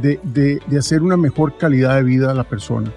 [0.00, 0.18] de,
[0.66, 2.90] de, hacer una mejor calidad de vida a la persona.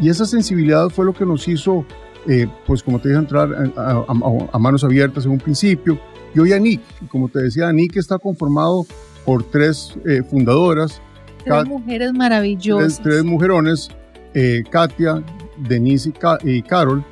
[0.00, 1.84] Y esa sensibilidad fue lo que nos hizo,
[2.28, 5.98] eh, pues como te dije, entrar a, manos abiertas en un principio.
[6.34, 8.86] Y hoy ANIC, como te decía, ANIC está conformado
[9.24, 11.02] por tres eh, fundadoras,
[11.48, 13.00] Tres mujeres maravillosas.
[13.02, 13.90] Tres, mujerones,
[14.34, 15.22] eh, Katia,
[15.56, 16.12] Denise
[16.44, 17.04] y, Carol,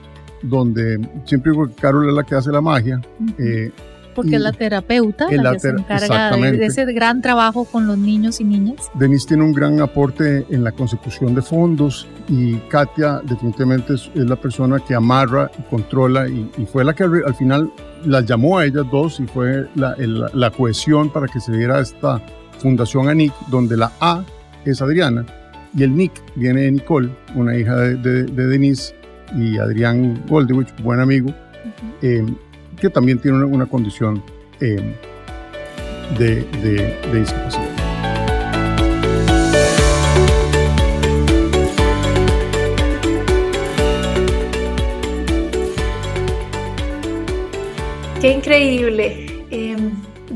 [0.43, 3.01] donde siempre digo que Carol es la que hace la magia.
[3.39, 3.71] Eh,
[4.17, 8.41] porque es la terapeuta la, que se encarga de, ese gran trabajo con los niños
[8.41, 8.91] y niñas.
[8.95, 14.37] Denise tiene un gran aporte en la consecución de fondos y Katia definitivamente es, la
[14.37, 17.71] persona que amarra y controla y, fue la que al, final
[18.05, 22.23] las llamó a ellas dos y fue la, la, cohesión para que se diera esta
[22.59, 24.25] fundación ANIC, donde la A
[24.65, 25.25] es Adriana
[25.77, 28.95] y el NIC viene de Nicole, una hija de, de, Denise
[29.37, 31.35] y Adrián Goldewich, buen amigo
[32.81, 34.23] que también tiene una, condición
[34.61, 34.95] eh,
[36.19, 36.45] de,
[37.13, 37.77] discapacidad.
[48.21, 49.26] Qué increíble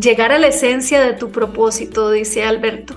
[0.00, 2.96] llegar a la esencia de tu propósito, dice Alberto.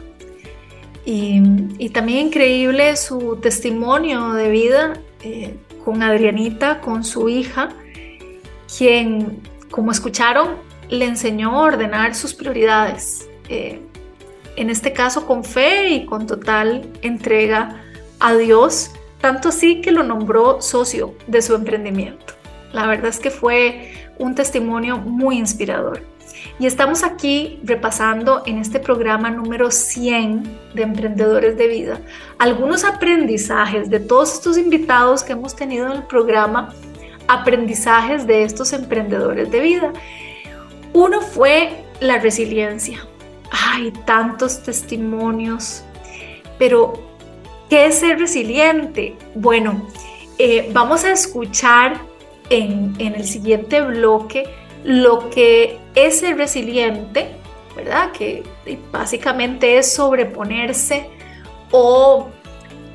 [1.05, 7.69] Y, también increíble su testimonio de vida eh, con Adrianita, con su hija,
[8.77, 10.55] quien, como escucharon,
[10.89, 13.81] le enseñó a ordenar sus prioridades, eh,
[14.55, 17.81] en este caso con fe y con total entrega
[18.19, 22.33] a Dios, tanto así que lo nombró socio de su emprendimiento.
[22.71, 26.01] La verdad es que fue un testimonio muy inspirador.
[26.59, 31.99] Y estamos aquí repasando en este programa número 100 de Emprendedores de Vida
[32.37, 36.73] algunos aprendizajes de todos estos invitados que hemos tenido en el programa
[37.27, 39.93] aprendizajes de estos emprendedores de vida.
[40.93, 42.99] Uno fue la resiliencia.
[43.49, 45.83] Hay tantos testimonios,
[46.59, 46.93] pero
[47.67, 49.15] ¿qué es ser resiliente?
[49.33, 49.87] Bueno,
[50.37, 51.99] eh, vamos a escuchar
[52.51, 54.43] en, en el siguiente bloque
[54.83, 57.35] lo que es ser resiliente,
[57.75, 58.11] ¿verdad?
[58.11, 58.43] Que
[58.91, 61.09] básicamente es sobreponerse
[61.71, 62.29] o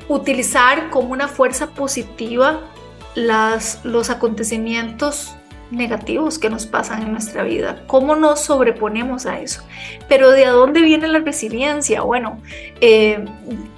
[0.07, 2.61] utilizar como una fuerza positiva
[3.15, 5.35] las, los acontecimientos
[5.71, 9.63] negativos que nos pasan en nuestra vida, cómo nos sobreponemos a eso.
[10.07, 12.01] Pero ¿de dónde viene la resiliencia?
[12.01, 12.41] Bueno,
[12.81, 13.23] eh,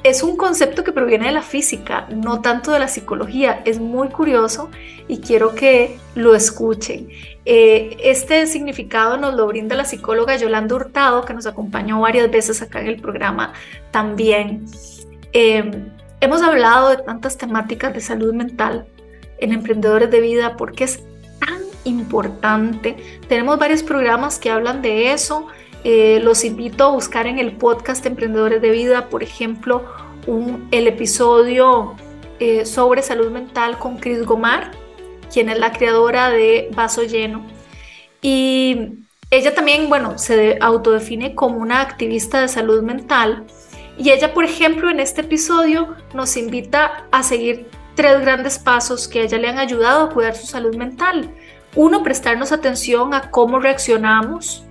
[0.04, 3.62] es un concepto que proviene de la física, no tanto de la psicología.
[3.66, 4.70] Es muy curioso
[5.08, 7.10] y quiero que lo escuchen.
[7.46, 12.62] Eh, este significado nos lo brinda la psicóloga Yolanda Hurtado, que nos acompañó varias veces
[12.62, 13.54] acá en el programa
[13.92, 14.66] también.
[15.34, 15.84] Eh,
[16.22, 18.88] hemos hablado de tantas temáticas de salud mental
[19.40, 21.04] en Emprendedores de Vida porque es
[21.84, 22.98] importante.
[23.28, 25.48] Tenemos varios programas que hablan de eso.
[25.84, 29.84] Eh, los invito a buscar en el podcast Emprendedores de Vida, por ejemplo,
[30.28, 31.96] un, el episodio
[32.40, 34.72] eh, sobre salud mental con Chris Gomar,
[35.32, 37.46] quien es la creadora de Vaso Lleno.
[38.22, 43.46] Y ella también, bueno, se autodefine como una activista de salud mental.
[43.98, 49.22] Y ella, por ejemplo, en este episodio nos invita a seguir tres grandes pasos que
[49.22, 51.34] a ella le han ayudado a cuidar su salud mental.
[51.76, 54.64] Uno, prestarnos atención a cómo reaccionamos,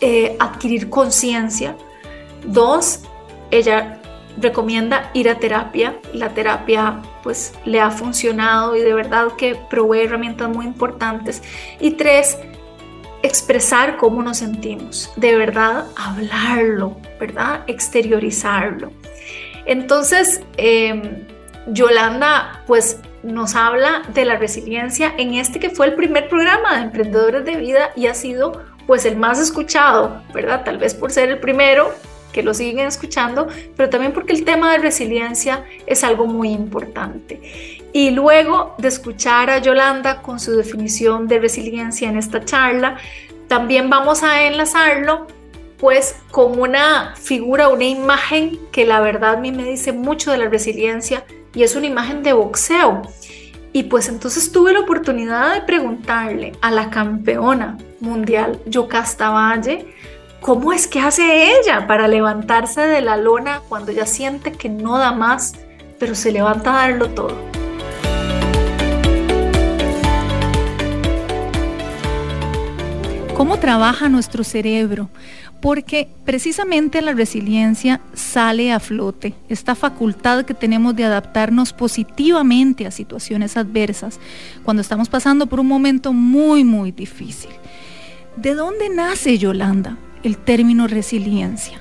[0.00, 1.76] eh, adquirir conciencia.
[2.44, 3.00] Dos,
[3.50, 4.00] ella
[4.38, 5.98] recomienda ir a terapia.
[6.12, 11.42] La terapia pues le ha funcionado y de verdad que provee herramientas muy importantes.
[11.78, 12.38] Y tres,
[13.22, 15.12] expresar cómo nos sentimos.
[15.16, 17.62] De verdad, hablarlo, ¿verdad?
[17.68, 18.90] Exteriorizarlo.
[19.66, 21.26] Entonces, eh,
[21.68, 26.82] Yolanda pues nos habla de la resiliencia en este que fue el primer programa de
[26.84, 30.64] emprendedores de vida y ha sido pues el más escuchado, ¿verdad?
[30.64, 31.92] Tal vez por ser el primero
[32.32, 33.46] que lo siguen escuchando,
[33.76, 37.40] pero también porque el tema de resiliencia es algo muy importante.
[37.92, 42.96] Y luego de escuchar a Yolanda con su definición de resiliencia en esta charla,
[43.48, 45.26] también vamos a enlazarlo
[45.78, 50.38] pues con una figura, una imagen que la verdad a mí me dice mucho de
[50.38, 51.24] la resiliencia
[51.54, 53.02] y es una imagen de boxeo.
[53.72, 59.86] Y pues entonces tuve la oportunidad de preguntarle a la campeona mundial Yocasta Valle
[60.40, 64.98] cómo es que hace ella para levantarse de la lona cuando ya siente que no
[64.98, 65.54] da más,
[65.98, 67.36] pero se levanta a darlo todo.
[73.34, 75.08] ¿Cómo trabaja nuestro cerebro?
[75.62, 82.90] Porque precisamente la resiliencia sale a flote, esta facultad que tenemos de adaptarnos positivamente a
[82.90, 84.18] situaciones adversas
[84.64, 87.52] cuando estamos pasando por un momento muy, muy difícil.
[88.36, 91.80] ¿De dónde nace, Yolanda, el término resiliencia?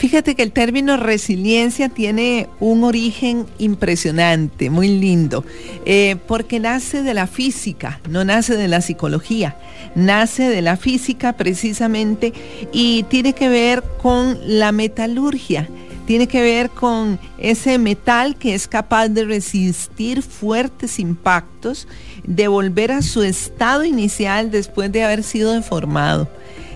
[0.00, 5.44] Fíjate que el término resiliencia tiene un origen impresionante, muy lindo,
[5.84, 9.58] eh, porque nace de la física, no nace de la psicología,
[9.94, 12.32] nace de la física precisamente
[12.72, 15.68] y tiene que ver con la metalurgia
[16.06, 21.86] tiene que ver con ese metal que es capaz de resistir fuertes impactos,
[22.24, 26.28] de volver a su estado inicial después de haber sido deformado.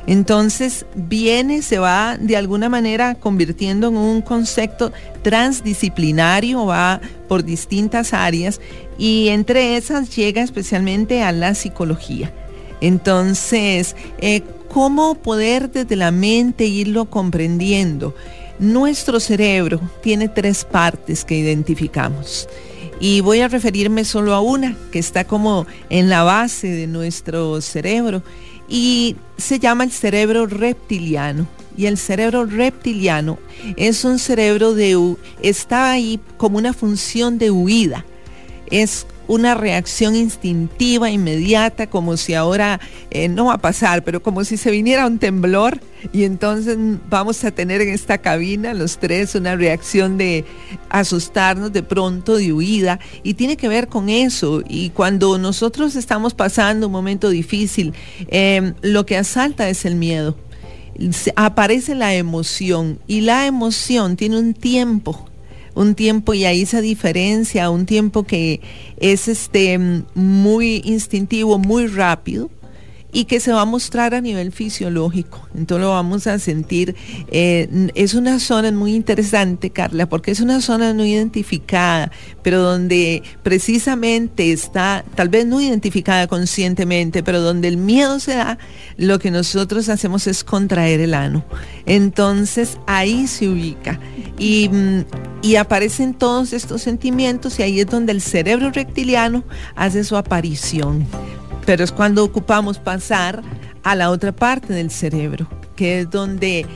[0.07, 4.92] Entonces viene, se va de alguna manera convirtiendo en un concepto
[5.22, 8.61] transdisciplinario, va por distintas áreas
[8.98, 12.32] y entre esas llega especialmente a la psicología.
[12.80, 18.14] Entonces, eh, ¿cómo poder desde la mente irlo comprendiendo?
[18.59, 22.46] Nuestro cerebro tiene tres partes que identificamos.
[23.00, 27.61] Y voy a referirme solo a una, que está como en la base de nuestro
[27.61, 28.22] cerebro,
[28.69, 31.47] y se llama el cerebro reptiliano.
[31.77, 33.39] Y el cerebro reptiliano
[33.77, 38.05] es un cerebro de, está ahí como una función de huida.
[38.71, 44.45] Es una reacción instintiva, inmediata, como si ahora eh, no va a pasar, pero como
[44.45, 45.81] si se viniera un temblor
[46.12, 46.77] y entonces
[47.09, 50.45] vamos a tener en esta cabina los tres una reacción de
[50.91, 54.62] asustarnos de pronto, de huida, y tiene que ver con eso.
[54.68, 57.95] Y cuando nosotros estamos pasando un momento difícil,
[58.29, 60.37] em, lo que asalta es el miedo.
[61.35, 65.29] Aparece la emoción y la emoción tiene un tiempo
[65.75, 68.61] un tiempo y ahí esa diferencia, un tiempo que
[68.99, 69.79] es este
[70.14, 72.51] muy instintivo, muy rápido
[73.15, 75.49] y que se va a mostrar a nivel fisiológico.
[75.55, 76.97] Entonces lo vamos a sentir.
[77.31, 82.11] Eh, es una zona muy interesante, Carla, porque es una zona no identificada,
[82.43, 88.59] pero donde precisamente está, tal vez no identificada conscientemente, pero donde el miedo se da,
[88.97, 91.45] lo que nosotros hacemos es contraer el ano.
[91.87, 94.01] Entonces ahí se ubica.
[94.41, 95.05] Y, mm,
[95.43, 99.45] y aparecen todos estos sentimientos y ahí es donde el cerebro reptiliano
[99.77, 101.07] hace su aparición
[101.65, 103.43] pero es cuando ocupamos pasar
[103.83, 105.47] a la otra parte del cerebro,
[105.77, 106.67] que es donde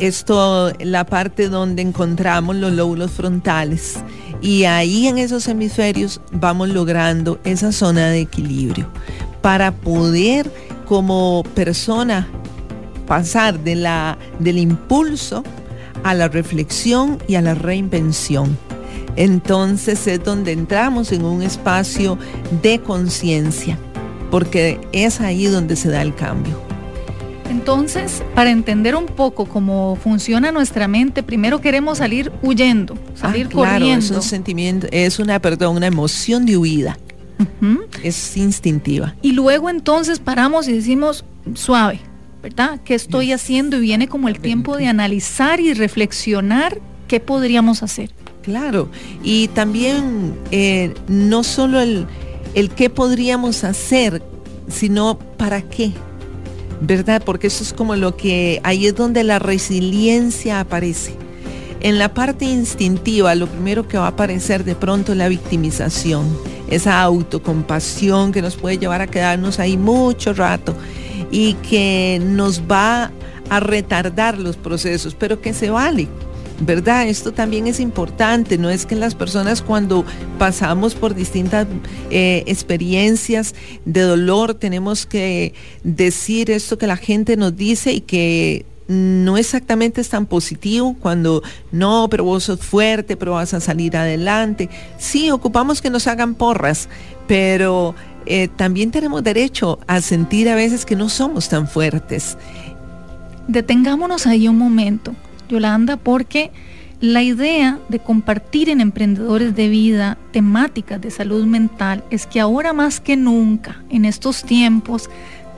[0.00, 3.96] esto, la parte donde encontramos los lóbulos frontales.
[4.40, 8.88] Y ahí en esos hemisferios vamos logrando esa zona de equilibrio
[9.42, 10.50] para poder
[10.86, 12.28] como persona
[13.06, 15.44] pasar de la, del impulso
[16.02, 18.58] a la reflexión y a la reinvención.
[19.14, 22.18] Entonces es donde entramos en un espacio
[22.62, 23.78] de conciencia
[24.30, 26.60] porque es ahí donde se da el cambio.
[27.50, 33.48] Entonces, para entender un poco cómo funciona nuestra mente, primero queremos salir huyendo, ah, salir
[33.48, 34.04] corriendo.
[34.04, 36.98] Es un sentimiento, es una, perdón, una emoción de huida.
[38.02, 39.14] Es instintiva.
[39.22, 41.24] Y luego entonces paramos y decimos,
[41.54, 42.00] suave,
[42.42, 42.80] ¿verdad?
[42.84, 43.76] ¿Qué estoy haciendo?
[43.76, 48.10] Y viene como el tiempo de analizar y reflexionar qué podríamos hacer.
[48.42, 48.88] Claro,
[49.24, 52.06] y también eh, no solo el,
[52.56, 54.22] el qué podríamos hacer,
[54.66, 55.92] sino para qué.
[56.80, 57.22] ¿Verdad?
[57.24, 61.14] Porque eso es como lo que ahí es donde la resiliencia aparece.
[61.80, 66.26] En la parte instintiva, lo primero que va a aparecer de pronto es la victimización,
[66.68, 70.74] esa autocompasión que nos puede llevar a quedarnos ahí mucho rato
[71.30, 73.10] y que nos va
[73.50, 76.08] a retardar los procesos, pero que se vale,
[76.60, 77.08] ¿verdad?
[77.08, 80.04] Esto también es importante, no es que las personas cuando
[80.38, 81.66] pasamos por distintas
[82.10, 83.54] eh, experiencias
[83.84, 85.54] de dolor tenemos que
[85.84, 91.42] decir esto que la gente nos dice y que no exactamente es tan positivo cuando
[91.72, 94.70] no, pero vos sos fuerte, pero vas a salir adelante.
[94.98, 96.88] Sí, ocupamos que nos hagan porras,
[97.26, 97.94] pero
[98.26, 102.38] eh, también tenemos derecho a sentir a veces que no somos tan fuertes.
[103.48, 105.14] Detengámonos ahí un momento.
[105.48, 106.50] Yolanda, porque
[107.00, 112.72] la idea de compartir en Emprendedores de Vida temáticas de salud mental es que ahora
[112.72, 115.10] más que nunca, en estos tiempos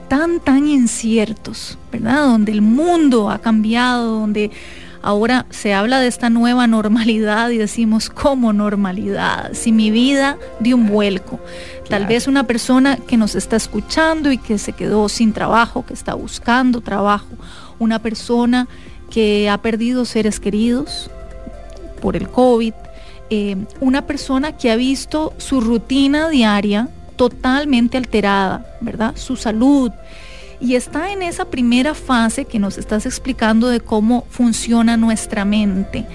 [0.09, 2.25] tan, tan inciertos, ¿verdad?
[2.25, 4.51] Donde el mundo ha cambiado, donde
[5.01, 9.53] ahora se habla de esta nueva normalidad y decimos, ¿cómo normalidad?
[9.53, 11.39] Si mi vida dio un vuelco.
[11.87, 15.93] Tal vez una persona que nos está escuchando y que se quedó sin trabajo, que
[15.93, 17.29] está buscando trabajo,
[17.79, 18.67] una persona
[19.09, 21.09] que ha perdido seres queridos
[22.01, 22.73] por el COVID,
[23.29, 29.13] eh, una persona que ha visto su rutina diaria totalmente alterada, ¿verdad?
[29.15, 29.91] Su salud.
[30.61, 36.05] Y está en esa primera fase que nos estás explicando de cómo funciona nuestra mente.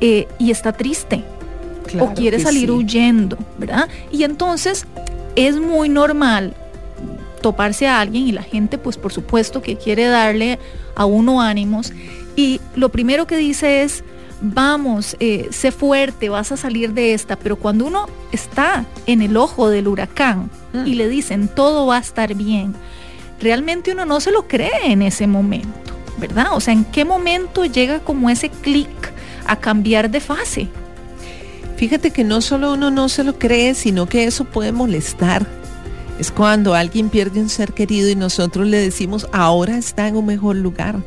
[0.00, 1.24] Eh, y está triste.
[1.98, 3.88] o quiere salir huyendo, ¿verdad?
[4.10, 4.86] Y entonces
[5.34, 6.54] es muy normal
[7.42, 10.58] toparse a alguien y la gente, pues por supuesto que quiere darle
[10.94, 11.92] a uno ánimos
[12.36, 14.04] y lo primero que dice es,
[14.40, 19.36] vamos, eh, sé fuerte, vas a salir de esta, pero cuando uno está en el
[19.36, 20.86] ojo del huracán mm.
[20.86, 22.74] y le dicen, todo va a estar bien,
[23.40, 26.48] realmente uno no se lo cree en ese momento, ¿verdad?
[26.52, 29.12] O sea, ¿en qué momento llega como ese clic
[29.46, 30.68] a cambiar de fase.
[31.76, 35.46] Fíjate que no solo uno no se lo cree, sino que eso puede molestar.
[36.18, 40.26] Es cuando alguien pierde un ser querido y nosotros le decimos, ahora está en un
[40.26, 41.02] mejor lugar.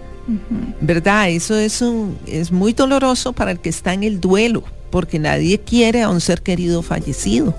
[0.82, 1.30] ¿Verdad?
[1.30, 5.60] Eso es, un, es muy doloroso para el que está en el duelo, porque nadie
[5.60, 7.56] quiere a un ser querido fallecido.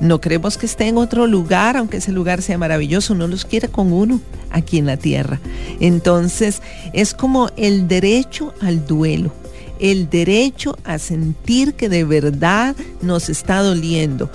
[0.00, 3.68] No creemos que esté en otro lugar, aunque ese lugar sea maravilloso, no los quiere
[3.68, 5.40] con uno aquí en la tierra.
[5.78, 6.60] Entonces,
[6.92, 9.32] es como el derecho al duelo,
[9.78, 14.28] el derecho a sentir que de verdad nos está doliendo,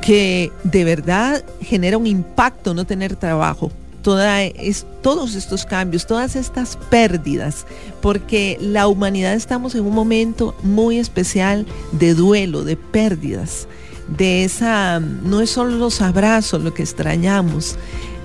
[0.00, 3.72] que de verdad genera un impacto no tener trabajo,
[4.04, 7.66] todos estos cambios, todas estas pérdidas,
[8.00, 13.66] porque la humanidad estamos en un momento muy especial de duelo, de pérdidas
[14.08, 17.76] de esa, no es solo los abrazos lo que extrañamos,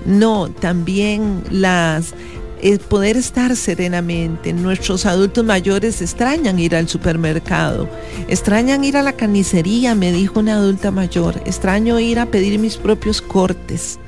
[0.06, 2.14] no, también las
[2.62, 4.52] el poder estar serenamente.
[4.52, 7.88] Nuestros adultos mayores extrañan ir al supermercado,
[8.28, 12.76] extrañan ir a la carnicería, me dijo una adulta mayor, extraño ir a pedir mis
[12.76, 13.98] propios cortes.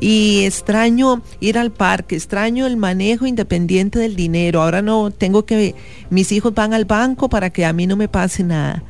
[0.00, 4.62] Y extraño ir al parque, extraño el manejo independiente del dinero.
[4.62, 5.74] Ahora no tengo que,
[6.10, 8.82] mis hijos van al banco para que a mí no me pase nada.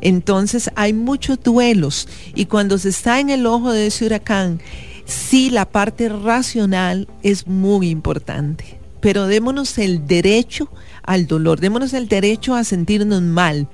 [0.00, 4.60] Entonces hay muchos duelos y cuando se está en el ojo de ese huracán,
[5.04, 8.78] sí la parte racional es muy importante.
[9.00, 10.70] Pero démonos el derecho
[11.02, 13.68] al dolor, démonos el derecho a sentirnos mal.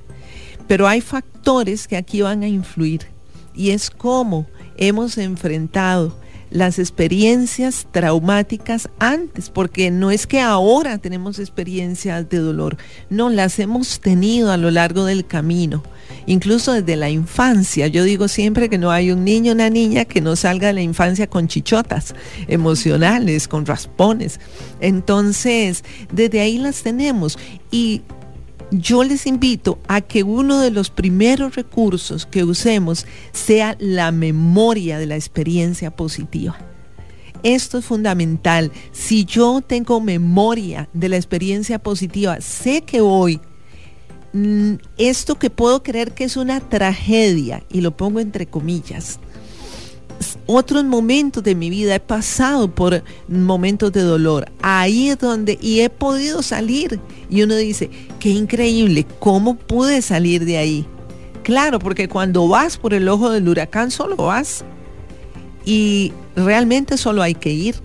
[0.67, 3.07] Pero hay factores que aquí van a influir
[3.55, 6.17] y es cómo hemos enfrentado
[6.51, 12.77] las experiencias traumáticas antes, porque no es que ahora tenemos experiencias de dolor,
[13.11, 15.83] no, las hemos tenido a lo largo del camino
[16.27, 17.87] incluso desde la infancia.
[17.87, 20.83] Yo digo siempre que no hay un niño una niña que no salga de la
[20.83, 22.15] infancia con chichotas
[22.49, 24.39] emocionales, con raspones.
[24.81, 27.39] Entonces, desde ahí las tenemos.
[27.71, 28.03] Y
[28.71, 34.99] yo les invito a que uno de los primeros recursos que usemos sea la memoria
[34.99, 36.57] de la experiencia positiva.
[37.43, 38.73] Esto es fundamental.
[38.93, 43.41] Si yo tengo memoria de la experiencia positiva, sé que hoy
[44.33, 49.19] Mm, esto que puedo creer que es una tragedia, y lo pongo entre comillas,
[50.47, 54.51] otros momentos de mi vida he pasado por momentos de dolor.
[54.63, 57.01] Ahí es donde, y he podido salir.
[57.31, 60.87] Y uno dice, qué increíble, ¿cómo pude salir de ahí?
[61.43, 64.65] Claro, porque cuando vas por el ojo del huracán solo vas.
[65.65, 67.77] Y realmente solo hay que ir.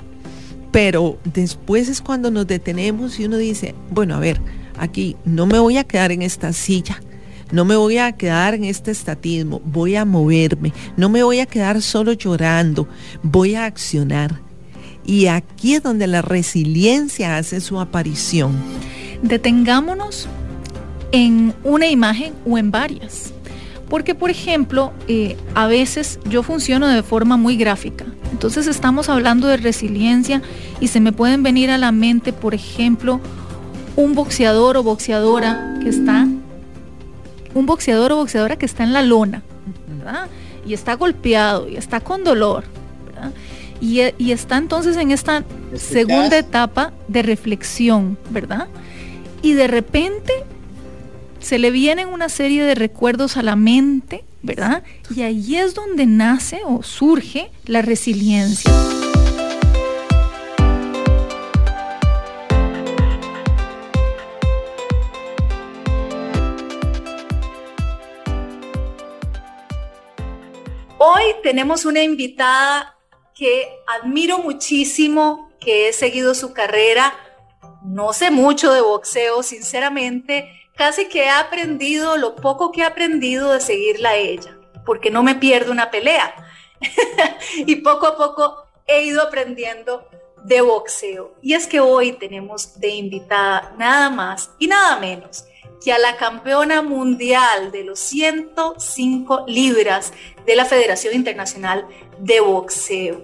[0.71, 4.41] Pero después es cuando nos detenemos y uno dice, bueno, a ver,
[4.77, 6.99] aquí, no me voy a quedar en esta silla,
[7.53, 11.45] no me voy a quedar en este estatismo, voy a moverme, no me voy a
[11.45, 12.87] quedar solo llorando,
[13.21, 14.41] voy a accionar.
[15.05, 18.55] Y aquí es donde la resiliencia hace su aparición.
[19.21, 20.27] Detengámonos
[21.11, 23.31] en una imagen o en varias.
[23.87, 28.05] Porque, por ejemplo, eh, a veces yo funciono de forma muy gráfica.
[28.31, 30.41] Entonces estamos hablando de resiliencia
[30.79, 33.21] y se me pueden venir a la mente, por ejemplo,
[33.95, 36.27] un boxeador o boxeadora que está,
[37.53, 39.43] un boxeador o boxeadora que está en la lona,
[39.87, 40.27] ¿verdad?
[40.65, 42.63] Y está golpeado y está con dolor,
[43.05, 43.31] ¿verdad?
[43.81, 45.43] Y, y está entonces en esta
[45.75, 48.67] segunda etapa de reflexión, ¿verdad?
[49.41, 50.33] Y de repente
[51.39, 54.83] se le vienen una serie de recuerdos a la mente, ¿verdad?
[55.13, 58.71] Y ahí es donde nace o surge la resiliencia.
[71.43, 72.97] Tenemos una invitada
[73.35, 77.13] que admiro muchísimo, que he seguido su carrera.
[77.83, 80.49] No sé mucho de boxeo, sinceramente.
[80.75, 85.21] Casi que he aprendido lo poco que he aprendido de seguirla a ella, porque no
[85.21, 86.33] me pierdo una pelea.
[87.57, 90.07] y poco a poco he ido aprendiendo
[90.43, 91.35] de boxeo.
[91.41, 95.45] Y es que hoy tenemos de invitada nada más y nada menos
[95.83, 100.13] que a la campeona mundial de los 105 libras
[100.45, 101.87] de la Federación Internacional
[102.19, 103.21] de Boxeo.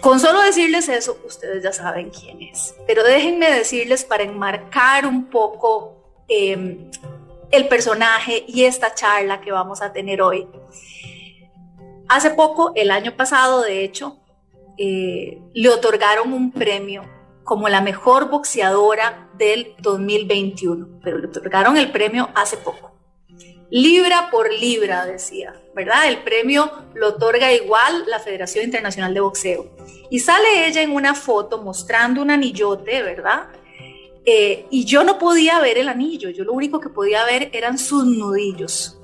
[0.00, 2.74] Con solo decirles eso, ustedes ya saben quién es.
[2.86, 6.90] Pero déjenme decirles para enmarcar un poco em,
[7.50, 10.46] el personaje y esta charla que vamos a tener hoy.
[12.08, 14.18] Hace poco, el año pasado, de hecho,
[14.76, 17.02] eh, le otorgaron un premio
[17.44, 22.93] como la mejor boxeadora del 2021, pero le otorgaron el premio hace poco.
[23.74, 26.08] Libra por libra, decía, ¿verdad?
[26.08, 29.66] El premio lo otorga igual la Federación Internacional de Boxeo.
[30.10, 33.48] Y sale ella en una foto mostrando un anillote, ¿verdad?
[34.24, 37.76] eh, y yo no podía ver el anillo, yo lo único que podía ver eran
[37.76, 38.98] sus nudillos.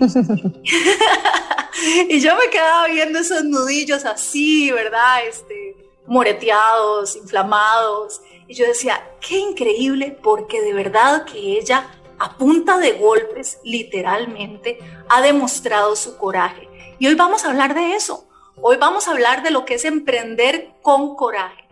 [2.08, 5.26] y yo me quedaba viendo esos nudillos así, ¿verdad?
[5.28, 8.22] Este, moreteados, inflamados.
[8.48, 11.86] Y yo decía, qué increíble, porque de verdad que ella,
[12.20, 14.78] a punta de golpes, literalmente,
[15.08, 16.68] ha demostrado su coraje.
[16.98, 18.28] Y hoy vamos a hablar de eso.
[18.60, 21.64] Hoy vamos a hablar de lo que es emprender con coraje.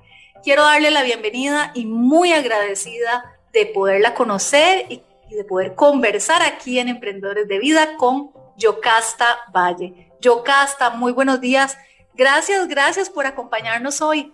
[0.43, 6.79] Quiero darle la bienvenida y muy agradecida de poderla conocer y, de poder conversar aquí
[6.79, 10.11] en Emprendedores de Vida con Yocasta Valle.
[10.23, 11.77] Yocasta, muy buenos días.
[12.15, 14.33] Gracias, gracias por acompañarnos hoy.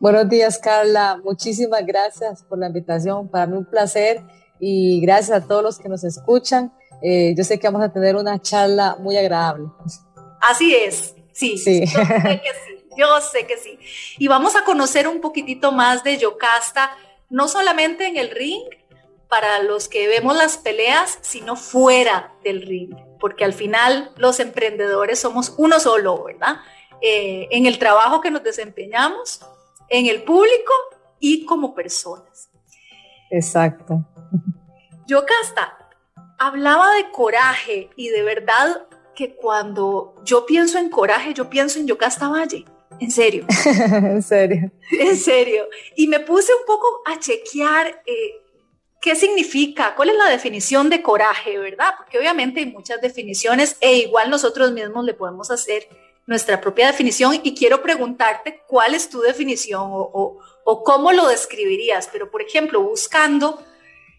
[0.00, 1.20] Buenos días, Carla.
[1.22, 3.28] Muchísimas gracias por la invitación.
[3.28, 4.22] Para mí un placer
[4.66, 6.72] y gracias a todos los que nos escuchan.
[7.02, 9.66] Eh, yo sé que vamos a tener una charla muy agradable.
[10.40, 11.84] Así es, sí, sí.
[11.84, 13.78] Yo sé que sí, yo sé que sí.
[14.16, 16.96] Y vamos a conocer un poquitito más de Yocasta,
[17.28, 18.62] no solamente en el ring,
[19.28, 25.18] para los que vemos las peleas, sino fuera del ring, porque al final los emprendedores
[25.18, 26.56] somos uno solo, ¿verdad?
[27.02, 29.40] Eh, en el trabajo que nos desempeñamos,
[29.90, 30.72] en el público
[31.20, 32.48] y como personas.
[33.30, 34.06] Exacto.
[35.06, 35.78] Yocasta,
[36.38, 41.86] hablaba de coraje y de verdad que cuando yo pienso en coraje, yo pienso en
[41.86, 42.64] Yocasta Valle.
[43.00, 43.46] En serio.
[43.74, 44.70] en serio.
[44.90, 45.68] En serio.
[45.96, 48.42] Y me puse un poco a chequear eh,
[49.00, 51.94] qué significa, cuál es la definición de coraje, ¿verdad?
[51.96, 55.88] Porque obviamente hay muchas definiciones e igual nosotros mismos le podemos hacer
[56.26, 62.08] nuestra propia definición y quiero preguntarte cuál es tu definición o, o cómo lo describirías.
[62.10, 63.62] Pero, por ejemplo, buscando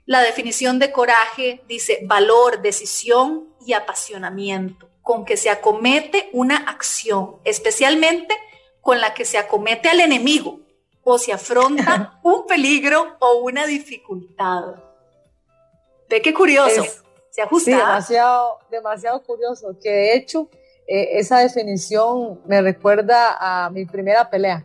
[0.06, 7.38] la definición de coraje dice valor, decisión y apasionamiento, con que se acomete una acción,
[7.44, 8.36] especialmente
[8.82, 10.60] con la que se acomete al enemigo
[11.04, 14.76] o se afronta un peligro o una dificultad.
[16.08, 16.86] Ve qué curioso.
[17.32, 17.72] se ajusta.
[17.72, 20.50] Sí, demasiado, demasiado curioso, que de hecho
[20.88, 24.64] eh, esa definición me recuerda a mi primera pelea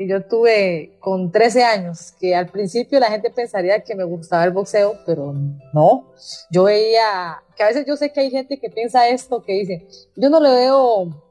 [0.00, 4.44] que yo tuve con 13 años, que al principio la gente pensaría que me gustaba
[4.44, 5.34] el boxeo, pero
[5.74, 6.14] no.
[6.50, 9.86] Yo veía, que a veces yo sé que hay gente que piensa esto, que dice,
[10.16, 11.22] yo no le veo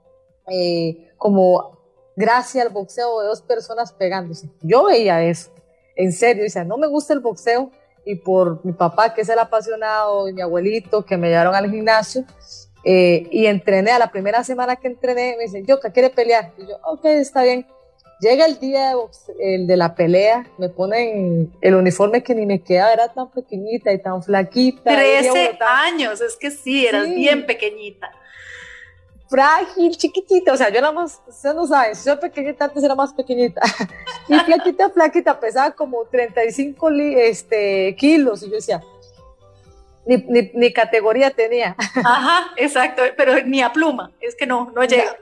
[0.50, 1.80] eh, como
[2.16, 4.52] gracia al boxeo de dos personas pegándose.
[4.62, 5.50] Yo veía eso,
[5.96, 7.72] en serio, dice, no me gusta el boxeo
[8.06, 11.72] y por mi papá, que es el apasionado, y mi abuelito, que me llevaron al
[11.72, 12.24] gimnasio,
[12.84, 16.54] eh, y entrené, a la primera semana que entrené, me dicen, yo, que quiere pelear?
[16.60, 17.66] Y yo, ok, está bien
[18.20, 22.62] Llega el día de, el de la pelea, me ponen el uniforme que ni me
[22.62, 24.84] queda, era tan pequeñita y tan flaquita.
[24.84, 28.12] 13 años, es que sí, eras bien pequeñita.
[29.30, 32.96] Frágil, chiquitita, o sea, yo era más, ustedes no saben, si soy pequeñita antes era
[32.96, 33.62] más pequeñita.
[34.28, 38.82] y flaquita, flaquita, pesaba como 35 este, kilos, y yo decía,
[40.06, 41.76] ni, ni, ni, categoría tenía.
[41.78, 45.16] Ajá, exacto, pero ni a pluma, es que no, no llega.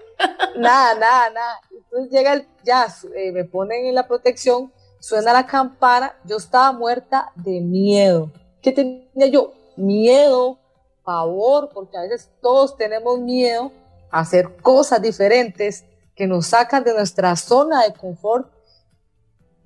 [0.55, 1.61] Nada, nada, nada.
[1.97, 6.71] Entonces llega el, ya, eh, me ponen en la protección, suena la campana, yo estaba
[6.71, 8.31] muerta de miedo.
[8.61, 9.55] ¿Qué tenía yo?
[9.77, 10.59] Miedo,
[11.03, 13.71] pavor, porque a veces todos tenemos miedo
[14.11, 18.47] a hacer cosas diferentes que nos sacan de nuestra zona de confort.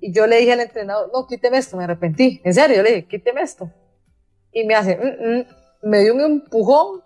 [0.00, 2.40] Y yo le dije al entrenador, no, quíteme esto, me arrepentí.
[2.44, 3.70] En serio, yo le dije, quíteme esto.
[4.52, 5.46] Y me hace, mm, mm".
[5.82, 7.02] me dio un empujón,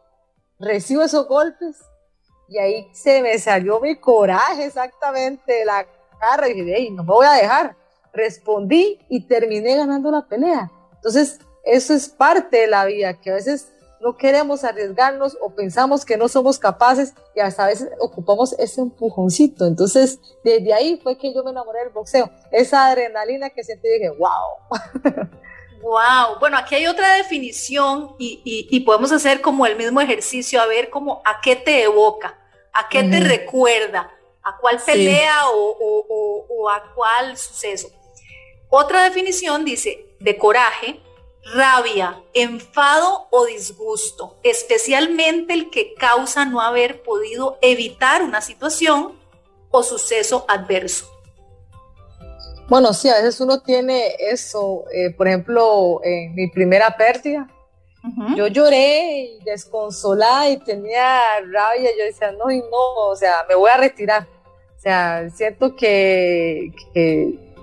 [0.61, 1.79] recibo esos golpes
[2.49, 5.87] y ahí se me salió mi coraje exactamente, la
[6.21, 7.77] cara, y dije, no me voy a dejar.
[8.13, 10.71] Respondí y terminé ganando la pelea.
[10.95, 16.05] Entonces, eso es parte de la vida, que a veces no queremos arriesgarnos o pensamos
[16.05, 19.67] que no somos capaces y hasta a veces ocupamos ese empujoncito.
[19.67, 22.31] Entonces, desde ahí fue que yo me enamoré del boxeo.
[22.51, 24.81] Esa adrenalina que sentí, dije, wow.
[25.81, 30.91] Wow, bueno, aquí hay otra definición y, podemos hacer como el mismo ejercicio, a ver
[30.91, 32.39] cómo a qué te evoca,
[32.73, 34.11] a qué te recuerda,
[34.43, 37.89] a cuál pelea o, a cuál suceso.
[38.69, 41.01] Otra definición dice de coraje,
[41.55, 49.19] rabia, enfado o disgusto, especialmente el que causa no haber podido evitar una situación
[49.71, 51.16] o suceso adverso.
[52.69, 54.85] Bueno, sí, a veces uno tiene eso.
[54.93, 57.49] Eh, por ejemplo, en mi primera pérdida,
[58.37, 61.21] yo lloré desconsolada y tenía
[61.53, 61.91] rabia.
[61.97, 64.27] Yo decía, no, y no, o sea, me voy a retirar.
[64.77, 66.73] O sea, siento que,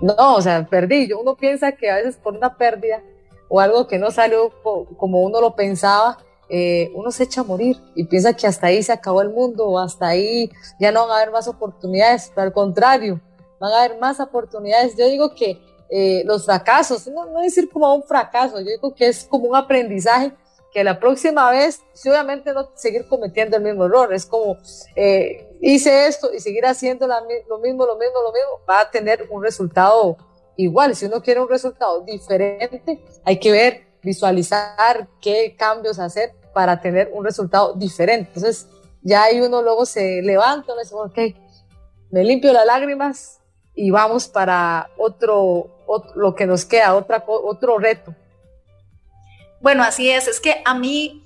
[0.00, 1.12] no, o sea, perdí.
[1.12, 3.02] Uno piensa que a veces por una pérdida
[3.48, 4.52] o algo que no salió
[4.96, 6.18] como uno lo pensaba,
[6.48, 9.66] eh, uno se echa a morir y piensa que hasta ahí se acabó el mundo
[9.66, 12.30] o hasta ahí ya no van a haber más oportunidades.
[12.34, 13.20] Pero al contrario,
[13.64, 14.96] van a haber más oportunidades.
[14.96, 15.60] Yo digo que
[15.90, 19.56] eh, los fracasos, no, no decir como un fracaso, yo digo que es como un
[19.56, 20.32] aprendizaje
[20.72, 24.58] que la próxima vez, si obviamente no seguir cometiendo el mismo error, es como
[24.96, 29.28] eh, hice esto y seguir haciendo lo mismo, lo mismo, lo mismo, va a tener
[29.30, 30.16] un resultado
[30.56, 30.96] igual.
[30.96, 37.10] Si uno quiere un resultado diferente, hay que ver, visualizar qué cambios hacer para tener
[37.14, 38.32] un resultado diferente.
[38.34, 38.66] Entonces,
[39.00, 41.18] ya ahí uno luego se levanta, y dice, ok,
[42.10, 43.40] me limpio las lágrimas
[43.74, 45.68] y vamos para otro,
[46.14, 48.14] lo que nos queda, otra, otro reto.
[49.60, 51.24] Bueno, así es, es que a mí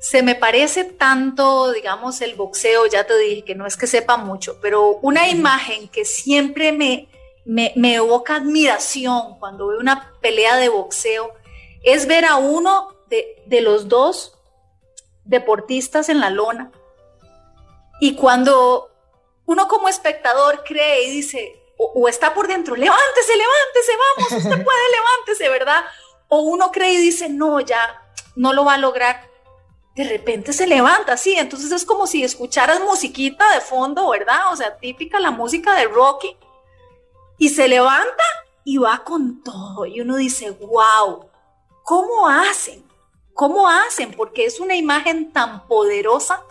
[0.00, 4.16] se me parece tanto, digamos, el boxeo, ya te dije que no es que sepa
[4.16, 7.08] mucho, pero una imagen que siempre me,
[7.44, 11.32] me, me evoca admiración cuando veo una pelea de boxeo
[11.82, 14.36] es ver a uno de, de los dos
[15.24, 16.70] deportistas en la lona
[18.00, 18.90] y cuando
[19.46, 24.90] uno como espectador cree y dice, o, está por dentro, levántese, levántese, vamos, usted puede,
[24.90, 25.84] levántese, ¿verdad?
[26.28, 28.02] O uno cree y dice, no, ya
[28.34, 29.28] no lo va a lograr.
[29.94, 34.52] De repente se levanta, sí, entonces es como si escucharas musiquita de fondo, ¿verdad?
[34.52, 36.36] O sea, típica la música de Rocky.
[37.38, 38.24] Y se levanta
[38.64, 39.86] y va con todo.
[39.86, 41.30] Y uno dice, wow,
[41.84, 42.84] ¿cómo hacen?
[43.34, 44.12] ¿Cómo hacen?
[44.12, 46.44] Porque es una imagen tan poderosa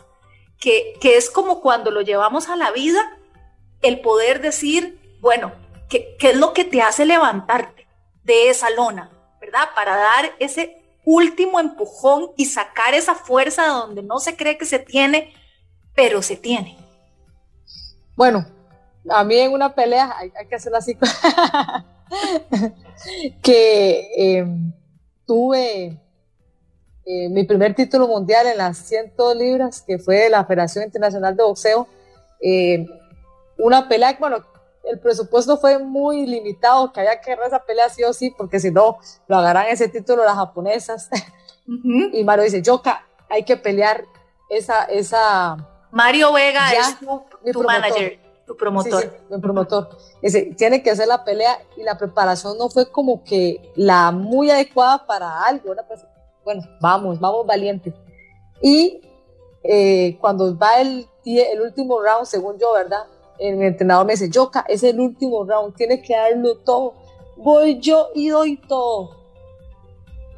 [0.60, 3.18] que, que es como cuando lo llevamos a la vida,
[3.82, 5.52] el poder decir, bueno,
[5.90, 7.86] ¿qué, ¿qué, es lo que te hace levantarte
[8.24, 9.68] de esa lona, verdad?
[9.76, 14.80] Para dar ese último empujón y sacar esa fuerza donde no se cree que se
[14.80, 15.34] tiene,
[15.94, 16.78] pero se tiene.
[18.16, 18.46] Bueno,
[19.10, 20.98] a mí en una pelea hay, que hacerlo así,
[23.44, 24.72] que em,
[25.26, 26.00] tuve
[27.06, 31.36] eh, mi primer título mundial en las 100 libras, que fue de la Federación Internacional
[31.36, 31.86] de Boxeo.
[32.40, 32.88] Eh,
[33.58, 34.38] una pelea, bueno,
[34.90, 38.60] el presupuesto fue muy limitado, que había que ganar esa pelea sí o sí, porque
[38.60, 38.98] si no,
[39.28, 41.10] lo agarran ese título las japonesas.
[42.14, 44.06] Y Mario dice, Yoka, hay que pelear
[44.50, 44.84] esa...
[44.86, 45.58] esa
[45.92, 46.98] Mario Vega es
[47.52, 49.02] tu, manager, tu promotor.
[49.02, 49.90] Sí, mi promotor.
[50.22, 54.50] Dice, tiene que hacer la pelea y la preparación no fue como que la muy
[54.50, 55.74] adecuada para algo.
[56.46, 57.94] Bueno, vamos, vamos valientes.
[58.62, 59.02] Y
[59.64, 63.06] eh, cuando va el, el último round, según yo, ¿verdad?
[63.40, 66.94] Mi entrenador me dice, Yoka, es el último round, tienes que darlo todo.
[67.38, 69.12] Voy yo y doy todo.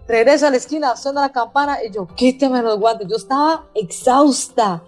[0.08, 3.08] Regreso a la esquina, suena la campana y yo, quíteme los guantes.
[3.08, 4.84] Yo estaba exhausta.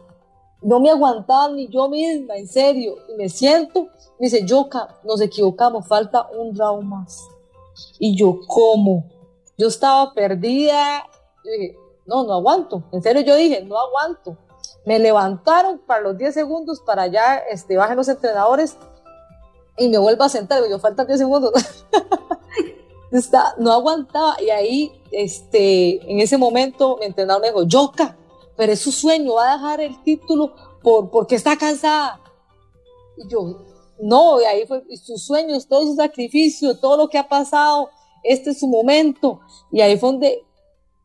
[0.64, 2.96] No me aguantaba ni yo misma, en serio.
[3.08, 3.84] Y me siento,
[4.20, 7.28] me dice, Yoka, nos equivocamos, falta un round más.
[8.00, 9.06] Y yo, ¿cómo?
[9.58, 11.06] Yo estaba perdida.
[11.46, 12.84] Yo dije, no, no aguanto.
[12.92, 14.36] En serio, yo dije, no aguanto.
[14.86, 18.78] Me levantaron para los 10 segundos para ya este, bajen los entrenadores
[19.78, 20.62] y me vuelvo a sentar.
[20.70, 21.52] Yo faltan 10 segundos.
[23.58, 28.18] No aguantaba y ahí este, en ese momento mi entrenador me dijo, Yoka,
[28.56, 32.22] pero es su sueño, va a dejar el título por, porque está cansada.
[33.18, 33.66] Y yo,
[34.00, 37.90] no, y ahí fue sus sueños, todo su sacrificio, todo lo que ha pasado,
[38.24, 39.42] este es su momento.
[39.72, 40.46] Y ahí fue donde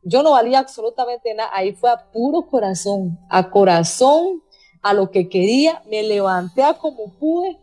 [0.08, 4.40] yo no valía absolutamente nada, ahí fue a puro corazón, a corazón,
[4.80, 7.58] a lo que quería, me levanté a como pude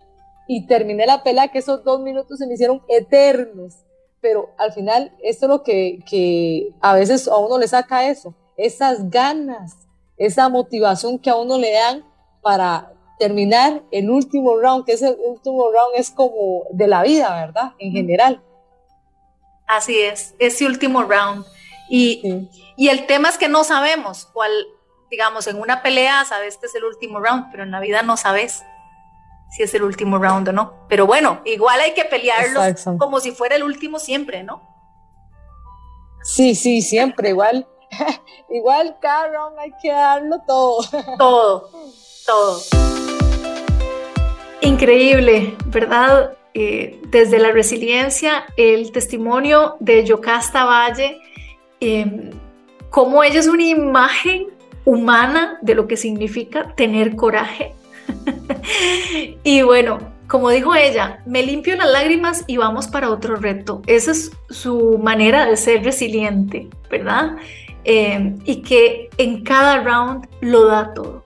[0.45, 3.77] y terminé la pelea, que esos dos minutos se me hicieron eternos,
[4.19, 8.35] pero al final esto es lo que, que a veces a uno le saca eso,
[8.57, 9.77] esas ganas,
[10.17, 12.03] esa motivación que a uno le dan
[12.41, 17.71] para terminar el último round, que ese último round es como de la vida, ¿verdad?
[17.79, 18.43] En general.
[19.65, 21.45] Así es, ese último round.
[21.95, 24.51] Y, y el tema es que no sabemos cuál,
[25.11, 28.17] digamos, en una pelea sabes que es el último round, pero en la vida no
[28.17, 28.63] sabes
[29.51, 30.87] si es el último round o no.
[30.89, 32.61] Pero bueno, igual hay que pelearlo
[32.97, 34.63] como si fuera el último siempre, ¿no?
[36.23, 37.67] Sí, sí, siempre, igual.
[38.49, 40.83] igual cada round hay que darlo todo.
[41.19, 41.69] todo,
[42.25, 42.59] todo.
[44.61, 46.39] Increíble, ¿verdad?
[46.55, 51.19] Eh, desde la resiliencia, el testimonio de Yocasta Valle
[51.85, 52.29] Em,
[52.89, 54.47] cómo ella es una imagen
[54.85, 57.73] humana de lo que significa tener coraje.
[59.43, 63.81] y bueno, como dijo ella, me limpio las lágrimas y vamos para otro reto.
[63.85, 67.35] Esa es su manera de ser resiliente, ¿verdad?
[67.83, 71.25] Em, y que en cada round lo da todo.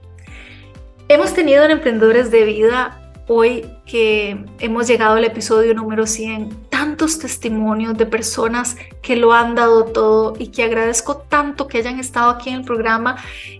[1.06, 7.18] Hemos tenido en Emprendedores de Vida hoy que hemos llegado al episodio número 100 tantos
[7.18, 12.30] testimonios de personas que lo han dado todo y que agradezco tanto que hayan estado
[12.30, 13.16] aquí en el programa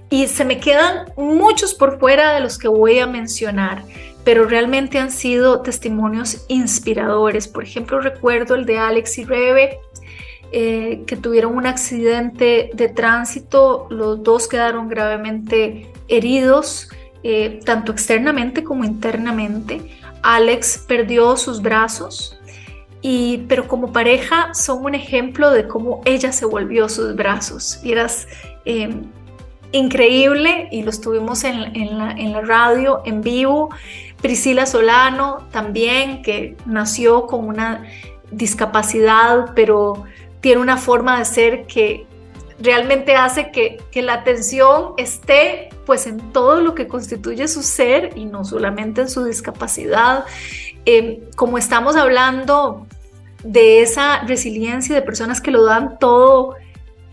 [0.09, 3.83] y se me quedan muchos por fuera de los que voy a mencionar
[4.23, 7.49] pero realmente han sido testimonios inspiradores.
[7.49, 9.81] Por ejemplo, recuerdo el de Alex y Rebe,
[10.53, 16.91] eh, que tuvieron un accidente de tránsito, los dos quedaron gravemente heridos,
[17.23, 19.81] eh, tanto externamente como internamente.
[20.23, 22.38] Alex perdió sus brazos,
[23.01, 27.81] y, pero como pareja son un ejemplo de cómo ella se volvió sus brazos.
[27.83, 28.27] Y eras
[28.65, 28.91] eh,
[29.73, 33.71] increíble y los tuvimos en, la, radio en vivo
[34.21, 37.85] Priscila Solano también, que nació con una
[38.31, 40.05] discapacidad, pero
[40.41, 42.07] tiene una forma de ser que
[42.61, 48.25] realmente hace que, la atención esté pues en todo lo que constituye su ser y
[48.25, 50.25] no solamente en su discapacidad.
[50.85, 52.87] Em, como estamos hablando
[53.45, 56.57] de esa resiliencia de personas que lo dan todo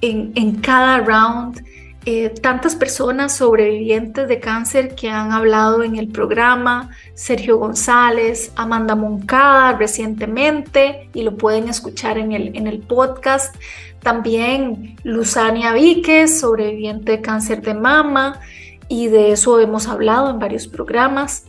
[0.01, 1.61] en, en cada round,
[2.07, 8.93] eh, tantas personas sobrevivientes de cáncer que han hablado en el programa, Sergio González, Amanda
[8.93, 13.55] Moncada recientemente, y lo pueden escuchar en el, en el podcast.
[14.01, 18.39] También Luzania Víquez, sobreviviente de cáncer de mama,
[18.87, 21.45] y de eso hemos hablado en varios programas.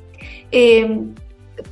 [0.52, 1.02] Eh,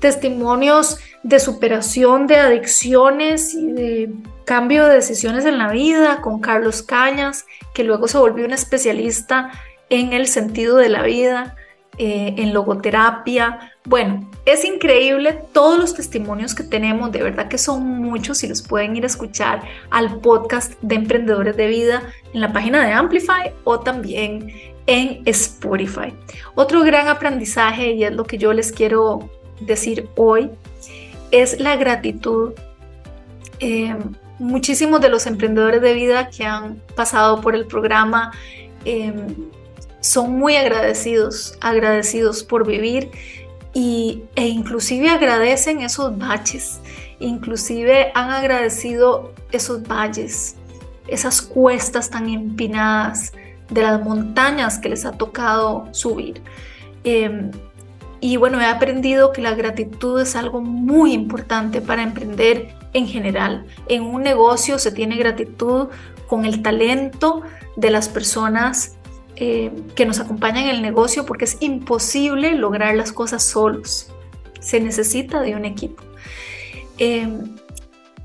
[0.05, 4.13] testimonios de superación de adicciones y de
[4.45, 9.51] cambio de decisiones en la vida con Carlos Cañas, que luego se volvió un especialista
[9.89, 11.57] en el sentido de la vida,
[11.97, 13.73] eh, en logoterapia.
[13.87, 18.61] Bueno, es increíble todos los testimonios que tenemos, de verdad que son muchos y los
[18.61, 22.03] pueden ir a escuchar al podcast de Emprendedores de Vida
[22.35, 24.53] en la página de Amplify o también
[24.87, 26.13] en Spotify.
[26.55, 29.31] Otro gran aprendizaje, y es lo que yo les quiero
[29.67, 30.51] decir hoy,
[31.31, 32.53] es la gratitud.
[33.61, 33.97] Eh,
[34.39, 38.33] muchísimos de los emprendedores de vida que han pasado por el programa
[38.85, 39.35] em,
[40.01, 43.11] son muy agradecidos, agradecidos por vivir
[43.73, 46.79] y, e inclusive agradecen esos baches,
[47.21, 50.57] inclusive han agradecido esos valles,
[51.09, 53.33] esas cuestas tan empinadas
[53.71, 56.43] de las montañas que les ha tocado subir.
[57.03, 57.51] Em,
[58.25, 63.67] y bueno, he aprendido que la gratitud es algo muy importante para emprender en general.
[63.87, 65.89] En un negocio se tiene gratitud
[66.27, 67.43] con el talento
[67.77, 68.97] de las personas
[69.37, 74.11] eh, que nos acompañan en el negocio porque es imposible lograr las cosas solos.
[74.59, 76.03] Se necesita de un equipo.
[76.97, 77.55] Em,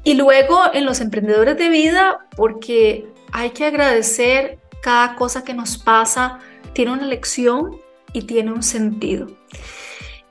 [0.06, 5.78] y luego en los emprendedores de vida porque hay que agradecer cada cosa que nos
[5.78, 6.40] pasa,
[6.72, 7.76] tiene una lección
[8.14, 9.28] y tiene un sentido.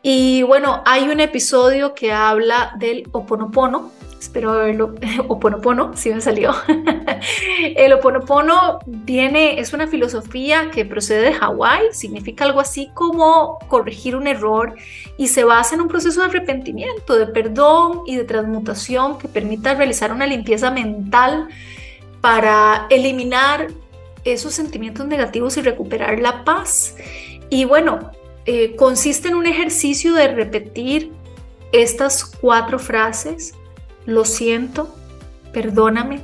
[0.03, 4.95] Y bueno, hay un episodio que habla del oponopono, espero haberlo,
[5.29, 6.55] Oponopono, si me salió.
[7.77, 14.16] el Oponopono viene, es una filosofía que procede de Hawái, significa algo así como corregir
[14.16, 14.75] un error
[15.16, 19.75] y se basa en un proceso de arrepentimiento, de perdón y de transmutación que permita
[19.75, 21.49] realizar una limpieza mental
[22.20, 23.69] para eliminar
[24.25, 26.97] esos sentimientos negativos y recuperar la paz.
[27.51, 28.11] Y bueno,
[28.51, 31.12] eh, consiste en un ejercicio de repetir
[31.70, 33.53] estas cuatro frases
[34.07, 34.89] lo siento,
[35.53, 36.23] perdóname,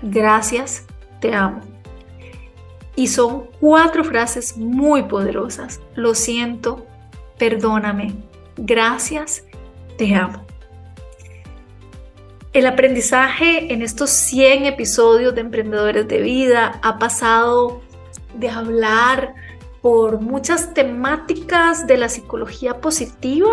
[0.00, 0.86] gracias,
[1.20, 1.60] te amo.
[2.94, 5.82] Y son cuatro frases muy poderosas.
[5.94, 6.86] Lo siento,
[7.36, 8.14] perdóname,
[8.56, 9.44] gracias,
[9.98, 10.46] te amo.
[12.54, 17.82] El aprendizaje en estos 100 episodios de Emprendedores de Vida ha pasado
[18.34, 19.34] de hablar
[19.86, 23.46] por muchas temáticas de la psicología positiva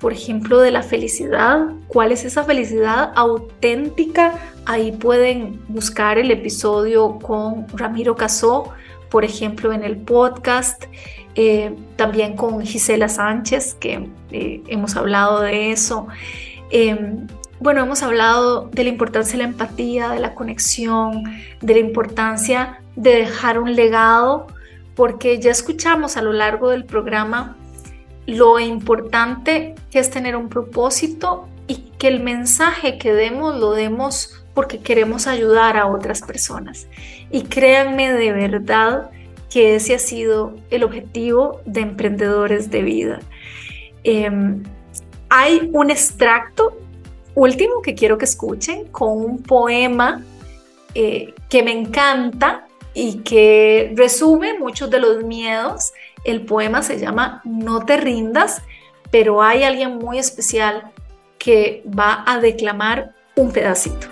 [0.00, 1.68] por ejemplo, de la felicidad.
[1.86, 4.34] ¿Cuál es esa felicidad auténtica?
[4.64, 8.72] Ahí pueden buscar el episodio con Ramiro Casó,
[9.08, 10.86] por ejemplo, en el podcast.
[11.36, 16.08] Eh, también con Gisela Sánchez, que eh, hemos hablado de eso.
[16.70, 17.28] Em,
[17.60, 21.22] bueno, hemos hablado de la importancia de la empatía, de la conexión,
[21.60, 24.48] de la importancia de dejar un legado,
[24.96, 27.56] porque ya escuchamos a lo largo del programa
[28.26, 34.42] lo importante que es tener un propósito y que el mensaje que demos lo demos
[34.54, 36.88] porque queremos ayudar a otras personas.
[37.30, 39.10] Y créanme de verdad
[39.50, 43.20] que ese ha sido el objetivo de emprendedores de vida.
[44.02, 44.62] Em,
[45.28, 46.76] hay un extracto
[47.34, 50.22] último que quiero que escuchen con un poema
[50.94, 52.66] eh, que me encanta
[52.96, 55.92] y que resume muchos de los miedos
[56.24, 58.62] el poema se llama No te rindas,
[59.10, 60.90] pero hay alguien muy especial
[61.38, 64.08] que va a declamar un pedacito.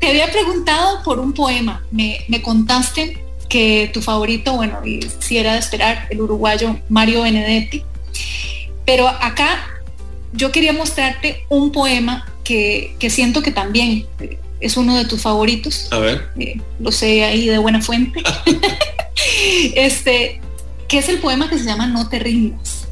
[0.00, 5.38] Te había preguntado por un poema, me, me contaste que tu favorito, bueno, y si
[5.38, 7.84] era de esperar, el uruguayo Mario Benedetti.
[8.84, 9.80] Pero acá
[10.32, 14.06] yo quería mostrarte un poema que, que siento que también
[14.60, 15.88] es uno de tus favoritos.
[15.90, 16.28] A ver.
[16.38, 18.22] Eh, lo sé ahí de buena fuente.
[19.74, 20.40] este,
[20.88, 22.86] que es el poema que se llama No te rindas.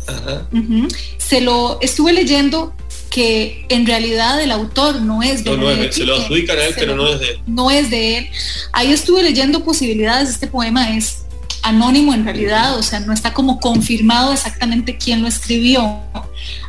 [1.19, 2.75] Se lo estuve leyendo
[3.11, 6.95] que en realidad el autor no es de no, se lo adjudican a él, pero
[6.95, 7.41] no es de él.
[7.47, 8.29] No es de él.
[8.73, 10.29] Ahí estuve leyendo posibilidades.
[10.29, 11.26] Este poema es
[11.67, 16.01] anónimo en realidad, o sea, no está como confirmado exactamente quién lo escribió.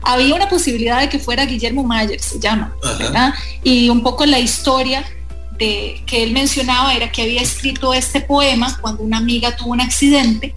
[0.01, 3.33] Había una posibilidad de que fuera Guillermo Mayer, se llama, ¿verdad?
[3.63, 5.05] Y un poco la historia
[5.59, 9.81] de que él mencionaba era que había escrito este poema cuando una amiga tuvo un
[9.81, 10.53] accidente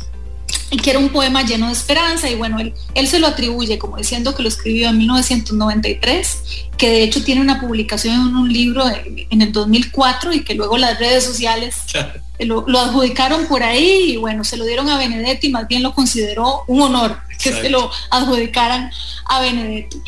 [0.71, 3.79] y que era un poema lleno de esperanza y bueno, él, él se lo atribuye
[3.79, 6.43] como diciendo que lo escribió en 1993,
[6.77, 10.79] que de hecho tiene una publicación en un libro en el 2004 y que luego
[10.79, 11.77] las redes sociales
[12.39, 16.65] lo, adjudicaron por ahí y bueno, se lo dieron a Benedetti, más bien lo consideró
[16.67, 18.91] un honor que se lo adjudicaran
[19.27, 19.99] a Benedetti.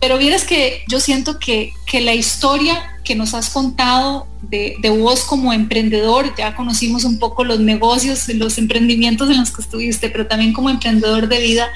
[0.00, 4.90] Pero vieras que yo siento que, que la historia que nos has contado de, de,
[4.90, 10.08] vos como emprendedor, ya conocimos un poco los negocios, los emprendimientos en los que estuviste,
[10.08, 11.68] pero también como emprendedor de vida,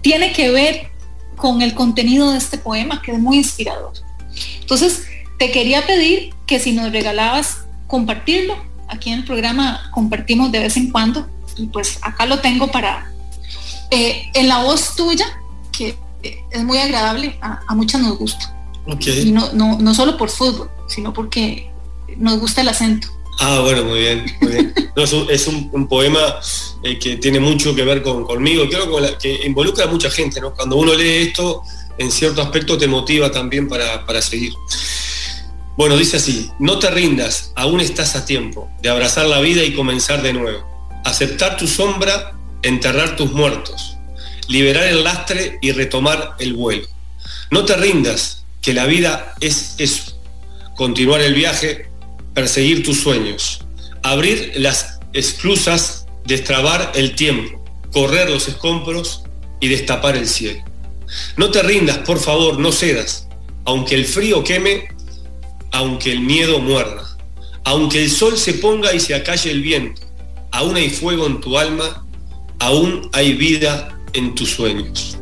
[0.00, 0.90] tiene que ver
[1.36, 3.92] con el contenido de este poema, que es muy inspirador.
[4.60, 5.04] Entonces,
[5.38, 8.56] te quería pedir que si nos regalabas compartirlo,
[8.88, 13.12] aquí en el programa compartimos de vez en cuando, y pues acá lo tengo para,
[13.90, 15.26] eh, en la voz tuya,
[15.70, 18.54] que es muy agradable, a, a muchas nos gusta.
[18.86, 19.28] Okay.
[19.28, 21.70] Y no, no, no solo por fútbol, sino porque
[22.16, 23.08] nos gusta el acento.
[23.40, 24.24] Ah, bueno, muy bien.
[24.40, 24.74] Muy bien.
[24.94, 26.20] No, es un, es un, un poema
[26.82, 30.38] eh, que tiene mucho que ver con, conmigo, creo que, que, involucra a mucha gente,
[30.38, 30.52] ¿no?
[30.52, 31.62] Cuando uno lee esto,
[31.96, 34.52] en cierto aspecto te motiva también para, para seguir.
[35.78, 39.72] Bueno, dice así, no te rindas, aún estás a tiempo de abrazar la vida y
[39.72, 40.62] comenzar de nuevo.
[41.04, 43.96] Aceptar tu sombra, enterrar tus muertos,
[44.48, 46.86] liberar el lastre y retomar el vuelo.
[47.50, 50.16] No te rindas, que la vida es eso,
[50.76, 51.88] continuar el viaje,
[52.32, 53.64] perseguir tus sueños,
[54.02, 57.62] abrir las esclusas, destrabar el tiempo,
[57.92, 59.24] correr los escombros
[59.60, 60.64] y destapar el cielo.
[61.36, 63.28] No te rindas, por favor, no cedas,
[63.64, 64.88] aunque el frío queme,
[65.72, 67.16] aunque el miedo muerda,
[67.64, 70.02] aunque el sol se ponga y se acalle el viento,
[70.52, 72.06] aún hay fuego en tu alma,
[72.60, 75.18] aún hay vida en tus sueños.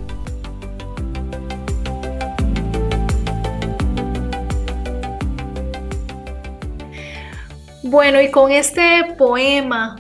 [7.91, 9.97] Bueno, y con este poema,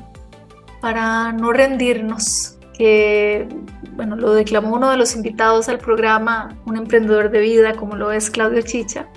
[0.80, 3.48] para no rendirnos, que
[3.94, 8.12] bueno, lo declamó uno de los invitados al programa, un emprendedor de vida como lo
[8.12, 9.08] es Claudio Chicha,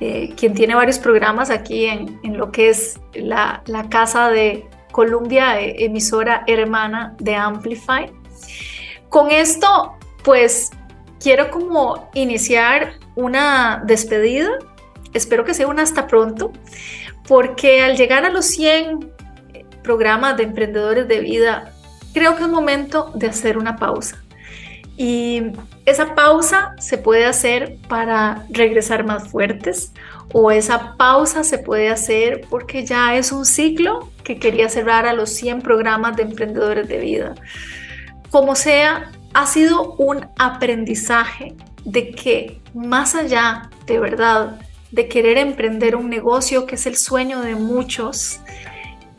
[0.00, 5.60] eh, quien tiene varios programas aquí en, lo que es la, la, casa de Columbia,
[5.60, 8.10] eh, emisora hermana de Amplify.
[9.10, 9.92] Con esto,
[10.24, 10.70] pues
[11.22, 14.48] quiero como iniciar una despedida,
[15.12, 16.50] espero que sea una hasta pronto,
[17.30, 19.08] porque al llegar a los 100
[19.84, 21.72] programas de emprendedores de vida,
[22.12, 24.20] creo que es momento de hacer una pausa.
[24.96, 25.52] Y
[25.86, 29.92] esa pausa se puede hacer para regresar más fuertes
[30.32, 35.12] o esa pausa se puede hacer porque ya es un ciclo que quería cerrar a
[35.12, 37.36] los 100 programas de emprendedores de vida.
[38.30, 41.54] Como sea, ha sido un aprendizaje
[41.84, 44.58] de que más allá de verdad
[44.92, 48.40] de querer emprender un negocio que es el sueño de muchos,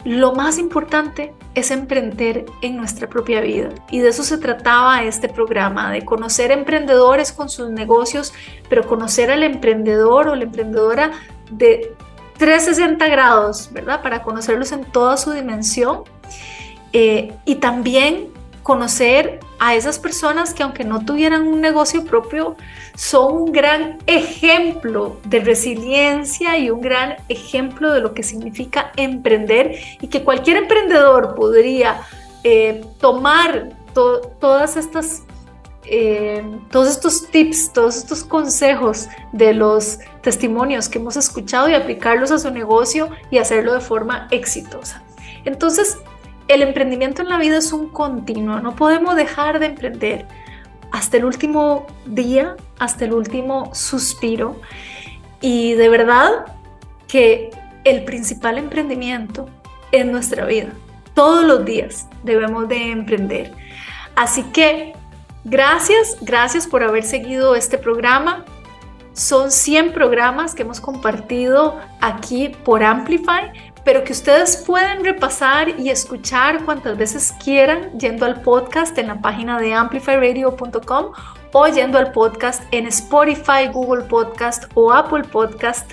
[0.03, 3.69] lo más importante es emprender en nuestra propia vida.
[3.91, 8.33] Y de eso se trataba este programa, de conocer emprendedores con sus negocios,
[8.67, 11.11] pero conocer al emprendedor o la emprendedora
[11.51, 11.95] de
[12.37, 14.01] 360 grados, ¿verdad?
[14.01, 16.03] Para conocerlos en toda su dimensión.
[16.93, 18.29] Eh, y también
[18.63, 22.55] conocer a esas personas que aunque no tuvieran un negocio propio,
[22.95, 29.75] son un gran ejemplo de resiliencia y un gran ejemplo de lo que significa emprender
[29.99, 32.01] y que cualquier emprendedor podría
[32.43, 35.23] eh, tomar todas estas
[35.85, 42.31] eh, todos estos tips, todos estos consejos de los testimonios que hemos escuchado y aplicarlos
[42.31, 45.03] a su negocio y hacerlo de forma exitosa.
[45.43, 45.97] Entonces,
[46.51, 50.25] el emprendimiento en la vida es un continuo, no podemos dejar de emprender
[50.91, 54.59] hasta el último día, hasta el último suspiro.
[55.39, 56.45] Y de verdad
[57.07, 57.49] que
[57.83, 59.49] el principal emprendimiento
[59.91, 60.69] es nuestra vida.
[61.13, 63.53] Todos los días debemos de emprender.
[64.15, 64.93] Así que
[65.43, 68.45] Gracias, gracias por haber seguido este programa.
[69.13, 73.51] Son 100 programas que hemos compartido aquí por Amplify,
[73.83, 79.21] pero que ustedes pueden repasar y escuchar cuantas veces quieran yendo al podcast en la
[79.21, 81.13] página de amplifyradio.com
[81.53, 85.91] o yendo al podcast en Spotify, Google Podcast o Apple Podcast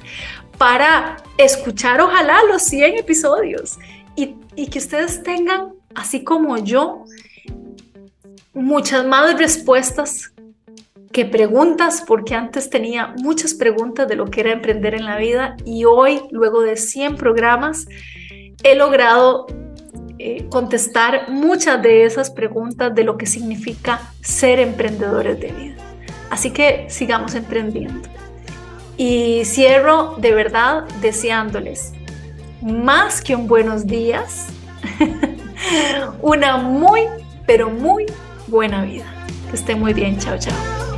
[0.58, 3.78] para escuchar ojalá los 100 episodios.
[4.16, 7.04] Y, y que ustedes tengan, así como yo,
[8.52, 10.32] muchas más respuestas
[11.12, 15.56] que preguntas, porque antes tenía muchas preguntas de lo que era emprender en la vida
[15.64, 17.86] y hoy, luego de 100 programas,
[18.62, 19.46] he logrado
[20.18, 25.76] eh, contestar muchas de esas preguntas de lo que significa ser emprendedores de vida.
[26.30, 28.08] Así que sigamos emprendiendo.
[28.96, 31.92] Y cierro de verdad deseándoles
[32.60, 34.48] más que un buenos días,
[36.22, 37.02] una muy,
[37.46, 38.06] pero muy
[38.48, 39.06] buena vida.
[39.50, 40.18] Que estén muy bien.
[40.18, 40.97] Chao, chao.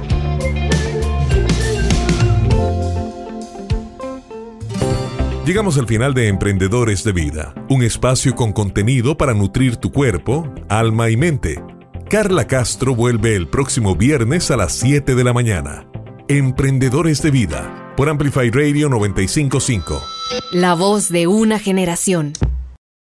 [5.51, 10.49] Llegamos al final de Emprendedores de Vida, un espacio con contenido para nutrir tu cuerpo,
[10.69, 11.61] alma y mente.
[12.09, 15.89] Carla Castro vuelve el próximo viernes a las 7 de la mañana.
[16.29, 20.01] Emprendedores de Vida, por Amplify Radio 955.
[20.53, 22.33] La voz de una generación.